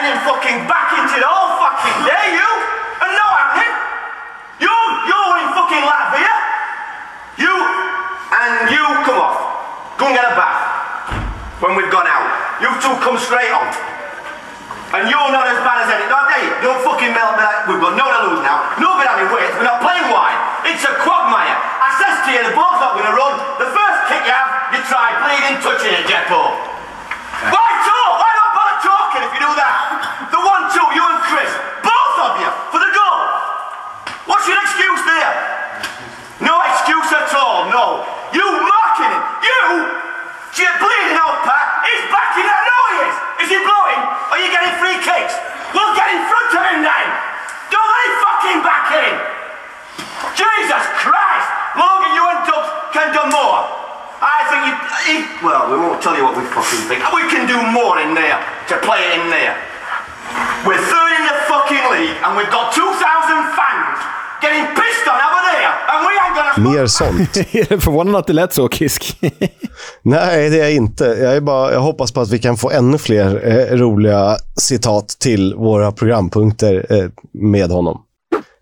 [0.07, 2.51] You fucking back into the whole fucking day, you?
[3.03, 3.75] And no happening.
[4.55, 4.71] You,
[5.03, 6.35] you're in fucking Latvia.
[7.35, 9.35] You, and you come off.
[9.99, 11.11] Go and get a bath.
[11.59, 12.23] When we've gone out.
[12.63, 13.67] You two come straight on.
[14.95, 16.07] And you're not as bad as any.
[16.07, 18.63] No, hey, don't fucking melt me like we've got no to lose now.
[18.79, 19.51] No bit having weight.
[19.59, 20.71] We're not playing wide.
[20.71, 21.51] It's a quagmire.
[21.83, 23.35] I says to you, the ball's not going to run.
[23.59, 26.77] The first kick you have, you try bleeding, touching it, talk?
[66.57, 67.37] Mer sånt.
[67.51, 69.17] är det förvånande att det lät så, Kisk?
[70.01, 71.05] Nej, det är jag inte.
[71.05, 75.07] Jag, är bara, jag hoppas på att vi kan få ännu fler eh, roliga citat
[75.07, 78.01] till våra programpunkter eh, med honom.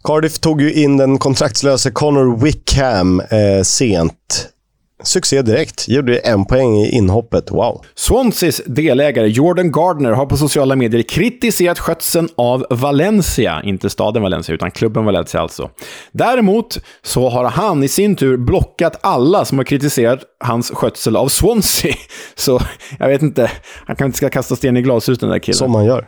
[0.04, 4.50] Cardiff tog ju in den kontraktslöse Connor Wickham eh, sent
[5.04, 5.88] succé direkt.
[5.88, 7.52] Gjorde en poäng i inhoppet.
[7.52, 7.82] Wow.
[7.96, 13.62] Swanseas delägare Jordan Gardner har på sociala medier kritiserat skötseln av Valencia.
[13.64, 15.70] Inte staden Valencia, utan klubben Valencia alltså.
[16.12, 21.28] Däremot så har han i sin tur blockat alla som har kritiserat hans skötsel av
[21.28, 21.96] Swansea.
[22.36, 22.62] Så
[23.00, 23.52] jag vet inte,
[23.86, 25.58] han kanske inte ska kasta sten i glashus den där killen.
[25.58, 26.08] Som man gör.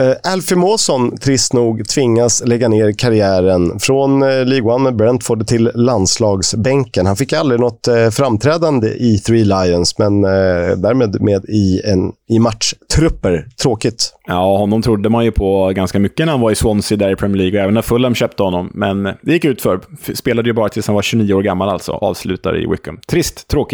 [0.00, 5.46] Uh, Alfie Mawson, trist nog, tvingas lägga ner karriären från uh, League One med Brentford
[5.46, 7.06] till landslagsbänken.
[7.06, 12.12] Han fick aldrig något uh, framträdande i Three Lions, men uh, därmed med i, en,
[12.28, 13.46] i matchtrupper.
[13.62, 14.14] Tråkigt.
[14.26, 17.16] Ja, honom trodde man ju på ganska mycket när han var i Swansea där i
[17.16, 18.70] Premier League, och även när Fulham köpte honom.
[18.74, 19.80] Men det gick ut för.
[20.14, 21.92] Spelade ju bara tills han var 29 år gammal alltså.
[21.92, 22.98] Avslutade i Wickham.
[23.06, 23.67] Trist, tråkigt.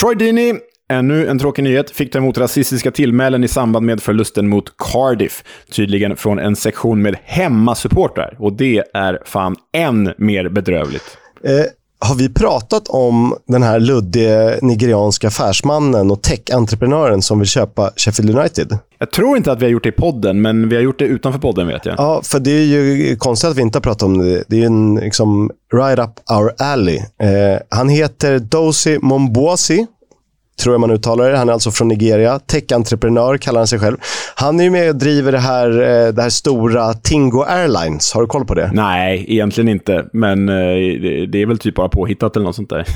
[0.00, 0.54] Troy Deeney
[0.90, 1.90] Ännu en tråkig nyhet.
[1.90, 5.44] Fick ta emot rasistiska tillmälen i samband med förlusten mot Cardiff.
[5.70, 8.36] Tydligen från en sektion med hemmasupportrar.
[8.38, 11.18] Och det är fan än mer bedrövligt.
[11.44, 11.64] Eh,
[12.00, 18.38] har vi pratat om den här luddige nigerianska affärsmannen och tech-entreprenören som vill köpa Sheffield
[18.38, 18.78] United?
[18.98, 21.04] Jag tror inte att vi har gjort det i podden, men vi har gjort det
[21.04, 21.94] utanför podden vet jag.
[21.98, 24.44] Ja, för det är ju konstigt att vi inte har pratat om det.
[24.48, 26.96] Det är ju en liksom, right up our alley.
[26.96, 29.86] Eh, han heter Dosi Momboasi
[30.58, 31.38] tror jag man uttalar det.
[31.38, 32.38] Han är alltså från Nigeria.
[32.38, 33.96] Tech-entreprenör kallar han sig själv.
[34.34, 38.12] Han är ju med och driver det här, eh, det här stora Tingo Airlines.
[38.12, 38.70] Har du koll på det?
[38.74, 40.04] Nej, egentligen inte.
[40.12, 40.54] Men eh,
[41.28, 42.86] det är väl typ bara påhittat eller något sånt där.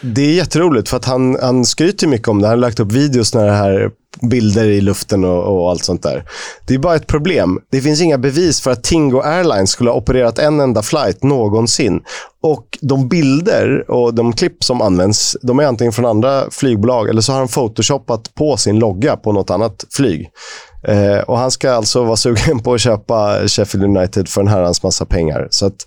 [0.00, 2.46] Det är jätteroligt för att han, han skryter mycket om det.
[2.46, 3.90] Han har lagt upp videos när det här
[4.22, 6.24] bilder i luften och, och, allt sånt där.
[6.66, 7.58] Det är bara ett problem.
[7.70, 12.00] Det finns inga bevis för att Tingo Airlines skulle ha opererat en enda flight någonsin.
[12.42, 17.20] Och de bilder och de klipp som används, de är antingen från andra flygbolag eller
[17.20, 20.30] så har han photoshoppat på sin logga på något annat flyg.
[20.82, 24.82] Eh, och han ska alltså vara sugen på att köpa Sheffield United för en herrans
[24.82, 25.48] massa pengar.
[25.50, 25.86] Så att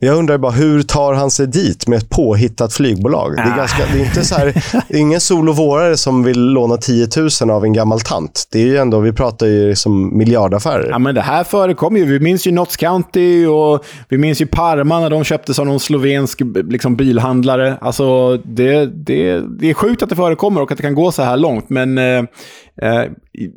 [0.00, 3.36] jag undrar bara, hur tar han sig dit med ett påhittat flygbolag?
[3.36, 6.76] Det är, ganska, det är inte så här, ingen sol och vårare som vill låna
[6.76, 7.08] 10
[7.40, 8.48] 000 av en gammal tant.
[8.52, 10.88] Det är ju ändå, vi pratar ju liksom miljardaffärer.
[10.90, 12.04] Ja, men det här förekommer ju.
[12.04, 15.80] Vi minns ju Notts County och vi minns ju Parma när de köptes av någon
[15.80, 17.76] slovensk liksom, bilhandlare.
[17.80, 21.22] Alltså, det, det, det är sjukt att det förekommer och att det kan gå så
[21.22, 22.24] här långt, men Eh,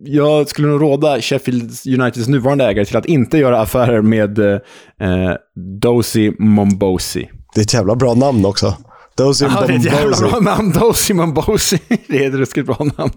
[0.03, 4.59] jag skulle nog råda Sheffield Uniteds nuvarande ägare till att inte göra affärer med eh,
[5.82, 7.30] Dozy Mombosi.
[7.55, 8.76] Det är ett jävla bra namn också.
[9.17, 10.72] Dozy ja, det är ett jävla bra namn.
[10.80, 11.80] Dozy Mombosi.
[12.07, 13.11] Det är ett ruskigt bra namn.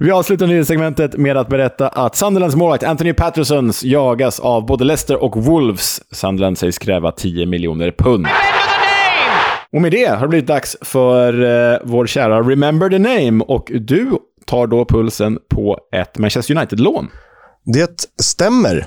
[0.00, 5.22] Vi avslutar nyhetssegmentet med att berätta att Sunderlands målvakt Anthony Pattersons jagas av både Leicester
[5.22, 6.00] och Wolves.
[6.12, 8.26] Sunderland sägs kräva 10 miljoner pund.
[9.72, 13.44] Och med det har det blivit dags för uh, vår kära Remember the Name.
[13.44, 14.10] Och du
[14.46, 17.08] tar då pulsen på ett Manchester United-lån.
[17.64, 18.86] Det stämmer.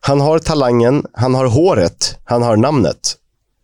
[0.00, 3.16] Han har talangen, han har håret, han har namnet.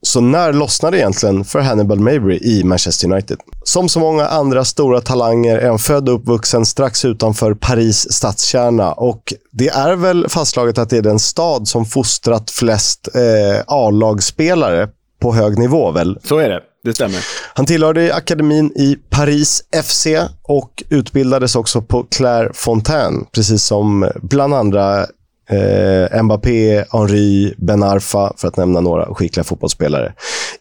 [0.03, 3.38] Så när lossnade egentligen för Hannibal Mabry i Manchester United?
[3.64, 8.92] Som så många andra stora talanger är han född och uppvuxen strax utanför Paris stadskärna.
[8.92, 14.88] Och det är väl fastslaget att det är den stad som fostrat flest eh, A-lagsspelare
[15.20, 16.18] på hög nivå, väl?
[16.24, 16.61] Så är det.
[16.84, 17.24] Det stämmer.
[17.55, 20.07] Han tillhörde akademin i Paris FC
[20.42, 25.07] och utbildades också på Claire Fontaine, precis som bland andra
[25.49, 30.12] Eh, Mbappé, Henry, Ben Arfa, för att nämna några skickliga fotbollsspelare.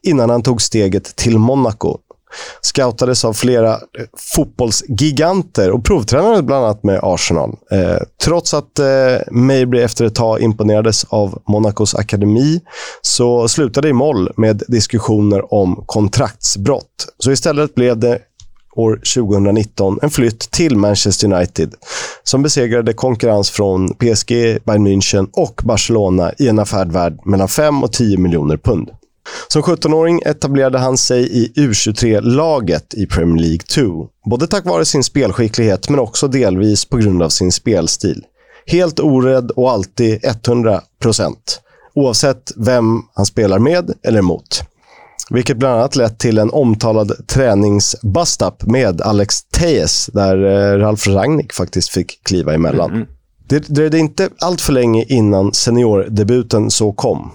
[0.03, 1.97] Innan han tog steget till Monaco.
[2.61, 3.77] Scoutades av flera eh,
[4.35, 7.55] fotbollsgiganter och provtränade bland annat med Arsenal.
[7.71, 8.85] Eh, trots att eh,
[9.31, 12.61] Mabry efter ett tag imponerades av Monacos akademi
[13.01, 17.07] så slutade i moll med diskussioner om kontraktsbrott.
[17.19, 18.19] Så istället blev det
[18.77, 21.73] år 2019 en flytt till Manchester United
[22.23, 24.29] som besegrade konkurrens från PSG,
[24.65, 28.89] Bayern München och Barcelona i en affär värd mellan 5 och 10 miljoner pund.
[29.47, 34.07] Som 17-åring etablerade han sig i U23-laget i Premier League 2.
[34.29, 38.23] Både tack vare sin spelskicklighet men också delvis på grund av sin spelstil.
[38.65, 40.81] Helt orädd och alltid 100%
[41.97, 44.63] Oavsett vem han spelar med eller mot.
[45.29, 51.53] Vilket bland annat lett till en omtalad träningsbustup med Alex Tejes, där eh, Ralf Rangnick
[51.53, 52.91] faktiskt fick kliva emellan.
[52.91, 53.07] Mm.
[53.47, 57.31] Det dröjde inte allt för länge innan seniordebuten så kom.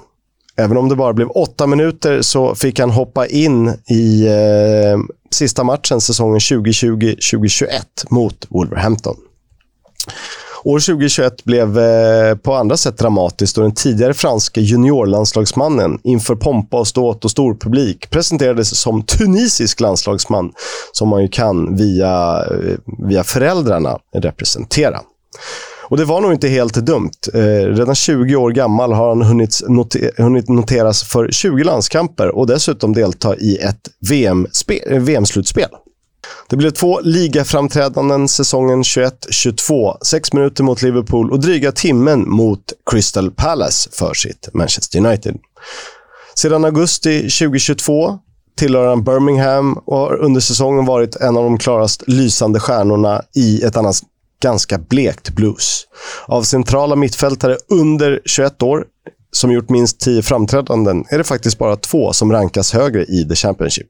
[0.57, 4.99] Även om det bara blev åtta minuter så fick han hoppa in i eh,
[5.31, 7.67] sista matchen säsongen 2020-2021
[8.11, 9.17] mot Wolverhampton.
[10.65, 16.79] År 2021 blev eh, på andra sätt dramatiskt då den tidigare franske juniorlandslagsmannen inför pompa
[16.79, 20.53] och ståt och stor publik presenterades som tunisisk landslagsman,
[20.93, 22.79] som man ju kan via, eh,
[23.09, 25.01] via föräldrarna representera.
[25.89, 27.11] Och det var nog inte helt dumt.
[27.35, 32.47] Eh, redan 20 år gammal har han hunnit, noter hunnit noteras för 20 landskamper och
[32.47, 35.69] dessutom delta i ett VM-slutspel.
[35.71, 35.83] VM
[36.49, 39.97] det blev två ligaframträdanden säsongen 21-22.
[40.05, 45.37] Sex minuter mot Liverpool och dryga timmen mot Crystal Palace för sitt Manchester United.
[46.35, 48.19] Sedan augusti 2022
[48.57, 53.63] tillhör han Birmingham och har under säsongen varit en av de klarast lysande stjärnorna i
[53.63, 54.01] ett annars
[54.43, 55.87] ganska blekt blues.
[56.27, 58.85] Av centrala mittfältare under 21 år
[59.33, 63.35] som gjort minst tio framträdanden är det faktiskt bara två som rankas högre i The
[63.35, 63.89] Championship.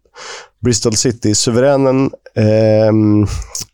[0.64, 2.92] Bristol City-suveränen eh,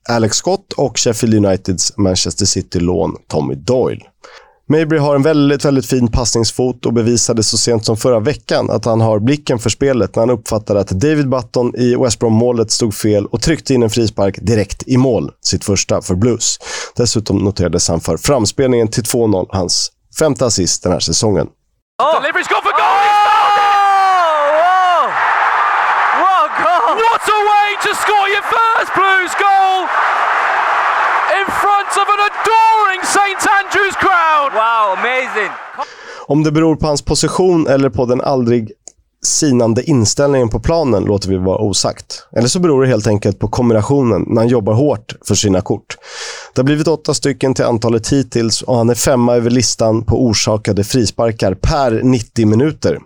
[0.08, 4.02] Alex Scott och Sheffield Uniteds Manchester City-lån Tommy Doyle.
[4.70, 8.84] Mabry har en väldigt, väldigt fin passningsfot och bevisade så sent som förra veckan att
[8.84, 12.94] han har blicken för spelet när han uppfattade att David Button i West Brom-målet stod
[12.94, 16.58] fel och tryckte in en frispark direkt i mål, sitt första för Blues.
[16.96, 21.46] Dessutom noterades han för framspelningen till 2-0, hans femte assist den här säsongen.
[22.00, 22.14] Oh.
[22.20, 22.78] Delivery's gone for goal!
[22.78, 23.10] Oh!
[24.62, 25.10] Whoa!
[26.22, 26.94] What goal!
[26.94, 29.90] What a way to score your first Blues goal!
[31.42, 34.54] In front of an adoring St Andrews crowd!
[34.54, 35.50] Wow, amazing!
[36.28, 38.70] Om det beror på hans position eller på den aldrig
[39.28, 42.26] sinande inställningen på planen låter vi vara osagt.
[42.36, 45.96] Eller så beror det helt enkelt på kombinationen när han jobbar hårt för sina kort.
[46.54, 50.24] Det har blivit åtta stycken till antalet hittills och han är femma över listan på
[50.24, 52.98] orsakade frisparkar per 90 minuter.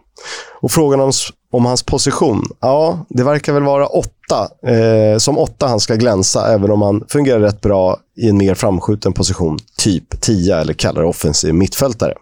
[0.60, 1.12] Och frågan om,
[1.52, 2.44] om hans position?
[2.60, 4.48] Ja, det verkar väl vara åtta.
[4.66, 8.54] Eh, som åtta han ska glänsa, även om han fungerar rätt bra i en mer
[8.54, 12.14] framskjuten position, typ tia eller kallare offensiv mittfältare.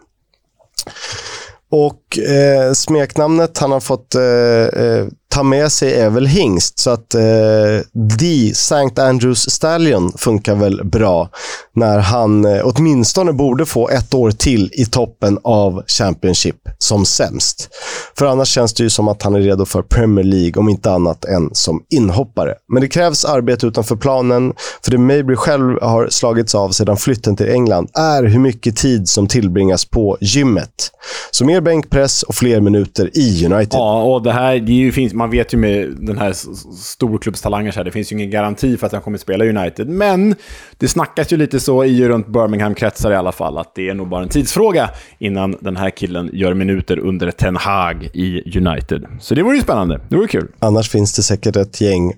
[1.70, 6.78] Och eh, smeknamnet han har fått eh, eh, ta med sig är väl hingst.
[6.78, 7.20] Så att eh,
[8.18, 9.02] The St.
[9.02, 11.28] Andrews Stallion funkar väl bra
[11.74, 17.68] när han eh, åtminstone borde få ett år till i toppen av Championship som sämst.
[18.18, 20.92] För annars känns det ju som att han är redo för Premier League, om inte
[20.92, 22.54] annat än som inhoppare.
[22.72, 24.52] Men det krävs arbete utanför planen,
[24.84, 29.08] för det Mabry själv har slagits av sedan flytten till England är hur mycket tid
[29.08, 30.90] som tillbringas på gymmet.
[31.30, 33.78] Så mer bänkpress och fler minuter i United.
[33.78, 36.32] Ja, och det här, det finns, man vet ju med den här
[36.76, 39.88] storklubbstalangen så här, det finns ju ingen garanti för att han kommer att spela United.
[39.88, 40.34] Men
[40.78, 44.08] det snackas ju lite så i runt Birmingham-kretsar i alla fall, att det är nog
[44.08, 49.06] bara en tidsfråga innan den här killen gör minuter under Ten Hag i United.
[49.20, 50.00] Så det vore ju spännande.
[50.08, 50.48] Det vore kul.
[50.58, 52.12] Annars finns det säkert ett gäng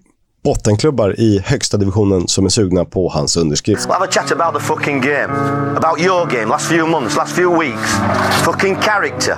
[0.45, 3.89] bottenklubbar i högsta divisionen som är sugna på hans underskrift.
[3.89, 5.33] We'll have a chat about the fucking game.
[5.77, 7.97] About your game, last few months, last few weeks.
[8.45, 9.37] Fucking character.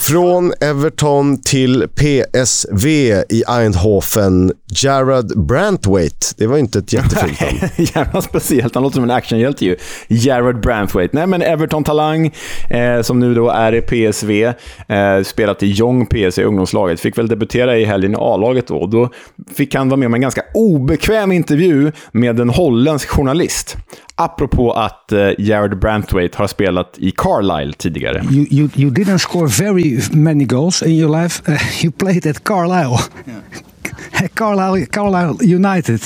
[0.00, 2.86] Från Everton till PSV
[3.28, 4.52] i Eindhoven.
[4.82, 6.26] Jared Brantwaite.
[6.36, 7.58] Det var inte ett jättefult namn.
[7.94, 8.74] Jävla speciellt.
[8.74, 9.76] Han låter som en actionhjälte ju.
[10.08, 11.16] Jared Brantwaite.
[11.16, 12.32] Nej, men Everton-talang
[12.70, 14.44] eh, som nu då är i PSV.
[14.88, 17.00] Eh, spelat i Jong PSV, ungdomslaget.
[17.00, 18.86] Fick väl debutera i helgen i A-laget då.
[18.86, 19.10] Då
[19.54, 23.76] fick han vara med om en ganska obekväm intervju med en holländsk journalist.
[24.20, 28.24] Apropå att uh, Jared Brantwaite har spelat i Carlisle tidigare.
[28.30, 31.42] You, you, you didn't score very many goals in your life.
[31.48, 32.98] Uh, you played at Carlisle.
[33.24, 34.28] Yeah.
[34.34, 36.00] Carlisle, Carlisle United.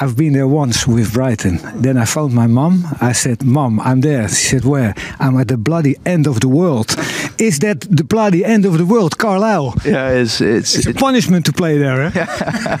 [0.00, 1.58] I've been there once with Brighton.
[1.74, 2.84] Then I found my mom.
[3.00, 4.28] I said, Mom, I'm there.
[4.28, 4.94] She said, Where?
[5.18, 6.94] I'm at the bloody end of the world.
[7.38, 9.74] Is that the bloody end of the world, Carlisle?
[9.84, 12.12] Yeah, it's it's, it's a punishment to play there.
[12.14, 12.78] Eh?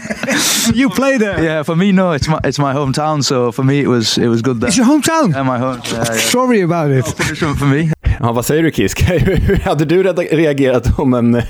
[0.74, 1.42] you play there.
[1.42, 2.12] Yeah, for me, no.
[2.12, 3.22] It's my it's my hometown.
[3.22, 4.60] So for me, it was it was good.
[4.60, 4.68] There.
[4.68, 5.32] It's your hometown.
[5.32, 5.80] Yeah, my home.
[5.84, 6.30] Yeah, yeah.
[6.30, 7.06] Sorry about it.
[7.06, 7.92] No punishment for me.
[8.20, 9.02] Ja, vad säger du Kisk?
[9.10, 11.42] Hur hade du reagerat om en,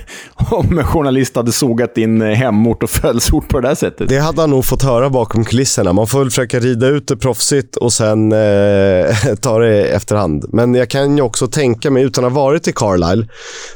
[0.51, 4.09] om en journalist hade sågat din hemort och födelseort på det där sättet?
[4.09, 5.93] Det hade han nog fått höra bakom kulisserna.
[5.93, 10.45] Man får väl försöka rida ut det proffsigt och sen eh, ta det efterhand.
[10.49, 13.27] Men jag kan ju också tänka mig, utan att ha varit i Carlisle,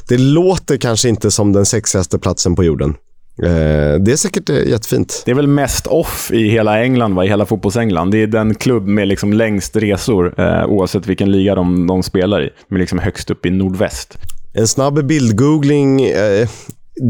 [0.09, 2.95] det låter kanske inte som den sexigaste platsen på jorden.
[3.37, 5.23] Det är säkert jättefint.
[5.25, 7.25] Det är väl mest off i hela England, va?
[7.25, 8.11] i hela fotbolls-England.
[8.11, 12.43] Det är den klubb med liksom längst resor, eh, oavsett vilken liga de, de spelar
[12.43, 12.51] i.
[12.69, 14.19] Med liksom högst upp i nordväst.
[14.53, 16.03] En snabb bildgoogling.
[16.03, 16.49] Eh,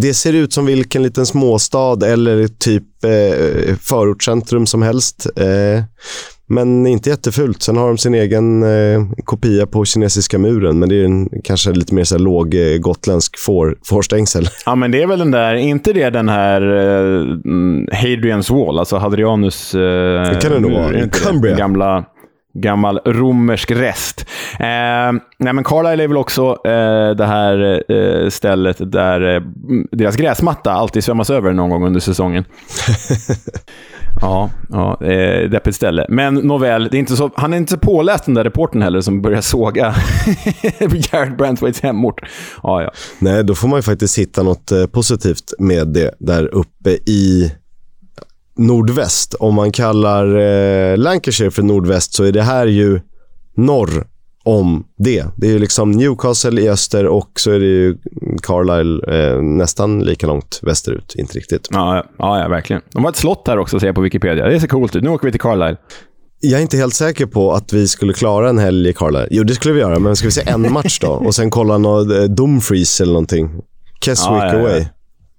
[0.00, 5.26] det ser ut som vilken liten småstad eller typ eh, förortscentrum som helst.
[5.36, 5.84] Eh,
[6.52, 7.62] men inte jättefult.
[7.62, 11.72] Sen har de sin egen eh, kopia på kinesiska muren, men det är en, kanske
[11.72, 14.48] lite mer så här, låg eh, gotländsk får, fårstängsel.
[14.66, 17.26] Ja, men det är väl den där, inte det den här eh,
[17.98, 19.74] Hadrians Wall, alltså Hadrianus...
[19.74, 21.08] Eh, det kan det nog vara.
[21.08, 21.56] Cumbria.
[21.56, 22.04] Gamla,
[22.54, 24.26] Gammal romersk rest.
[24.58, 29.42] Eh, nej, men Carlisle är väl också eh, det här eh, stället där eh,
[29.92, 32.44] deras gräsmatta alltid svämmas över någon gång under säsongen.
[34.20, 36.06] ja, ja eh, deppigt ställe.
[36.08, 39.00] Men nåväl, det är inte så, han är inte så påläst den där reporten heller
[39.00, 39.94] som börjar såga
[41.12, 42.20] Jared Brantwaits hemort.
[42.62, 42.90] Ja, ja.
[43.18, 47.52] Nej, då får man ju faktiskt hitta något eh, positivt med det där uppe i
[48.58, 49.34] nordväst.
[49.34, 53.00] Om man kallar eh, Lancashire för nordväst så är det här ju
[53.56, 54.06] norr
[54.44, 55.24] om det.
[55.36, 57.96] Det är ju liksom Newcastle i öster och så är det ju
[58.42, 61.14] Carlisle eh, nästan lika långt västerut.
[61.14, 61.68] Inte riktigt.
[61.70, 62.82] Ja, ja, ja, verkligen.
[62.92, 64.46] De har ett slott här också, ser jag på Wikipedia.
[64.46, 65.02] Det ser coolt ut.
[65.02, 65.76] Nu åker vi till Carlisle.
[66.40, 69.28] Jag är inte helt säker på att vi skulle klara en helg i Carlisle.
[69.30, 71.10] Jo, det skulle vi göra, men ska vi se en match då?
[71.10, 73.50] Och sen kolla något eh, Dumfries eller någonting?
[74.04, 74.60] Keswick ja, ja.
[74.60, 74.84] away.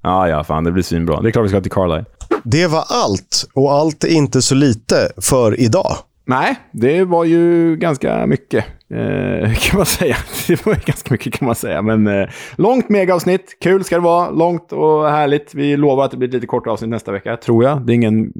[0.03, 0.63] Ja, ja, fan.
[0.63, 1.21] Det blir svinbra.
[1.21, 2.05] Det är klart vi ska till Carlisle.
[2.43, 5.97] Det var allt, och allt är inte så lite för idag.
[6.25, 10.15] Nej, det var ju ganska mycket, eh, kan man säga.
[10.47, 11.81] Det var ganska mycket kan man säga.
[11.81, 13.57] Men eh, långt megaavsnitt.
[13.61, 14.29] Kul ska det vara.
[14.29, 15.55] Långt och härligt.
[15.55, 17.85] Vi lovar att det blir lite kortare avsnitt nästa vecka, tror jag.
[17.85, 18.31] Det är ingen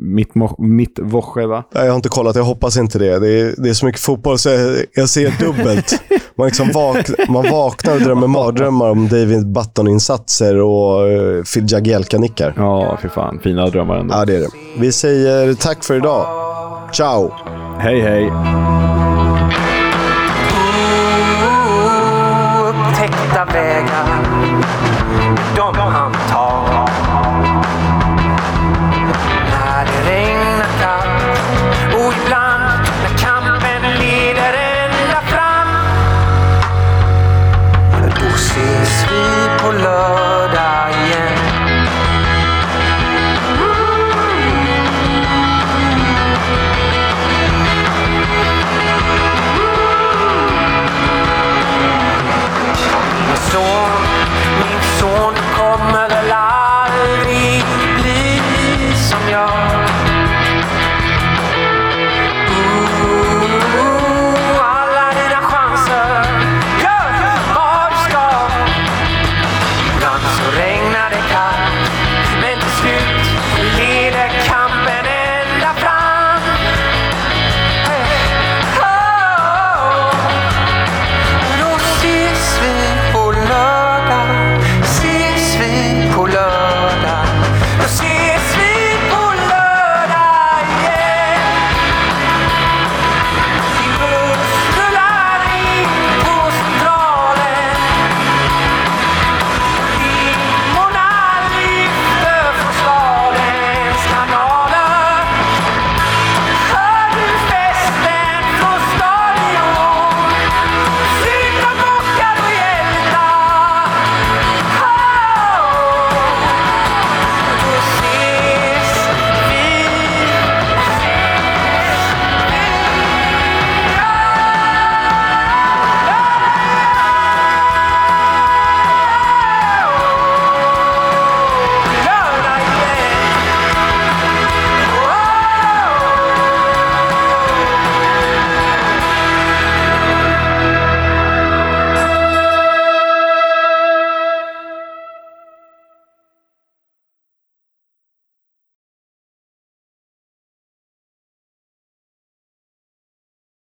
[0.00, 1.22] mitt, mitt va?
[1.74, 2.36] Nej, jag har inte kollat.
[2.36, 3.18] Jag hoppas inte det.
[3.18, 6.02] Det är, det är så mycket fotboll så jag, jag ser dubbelt.
[6.36, 12.54] Man, liksom vak, man vaknar och drömmer mardrömmar om David Button-insatser och uh, Phil Jagielka-nickar.
[12.56, 13.40] Ja, för fan.
[13.42, 14.14] Fina drömmar ändå.
[14.14, 14.48] Ja, det är det.
[14.78, 16.26] Vi säger tack för idag.
[16.92, 17.30] Ciao!
[17.78, 18.73] Hej, hej!
[23.46, 24.13] mega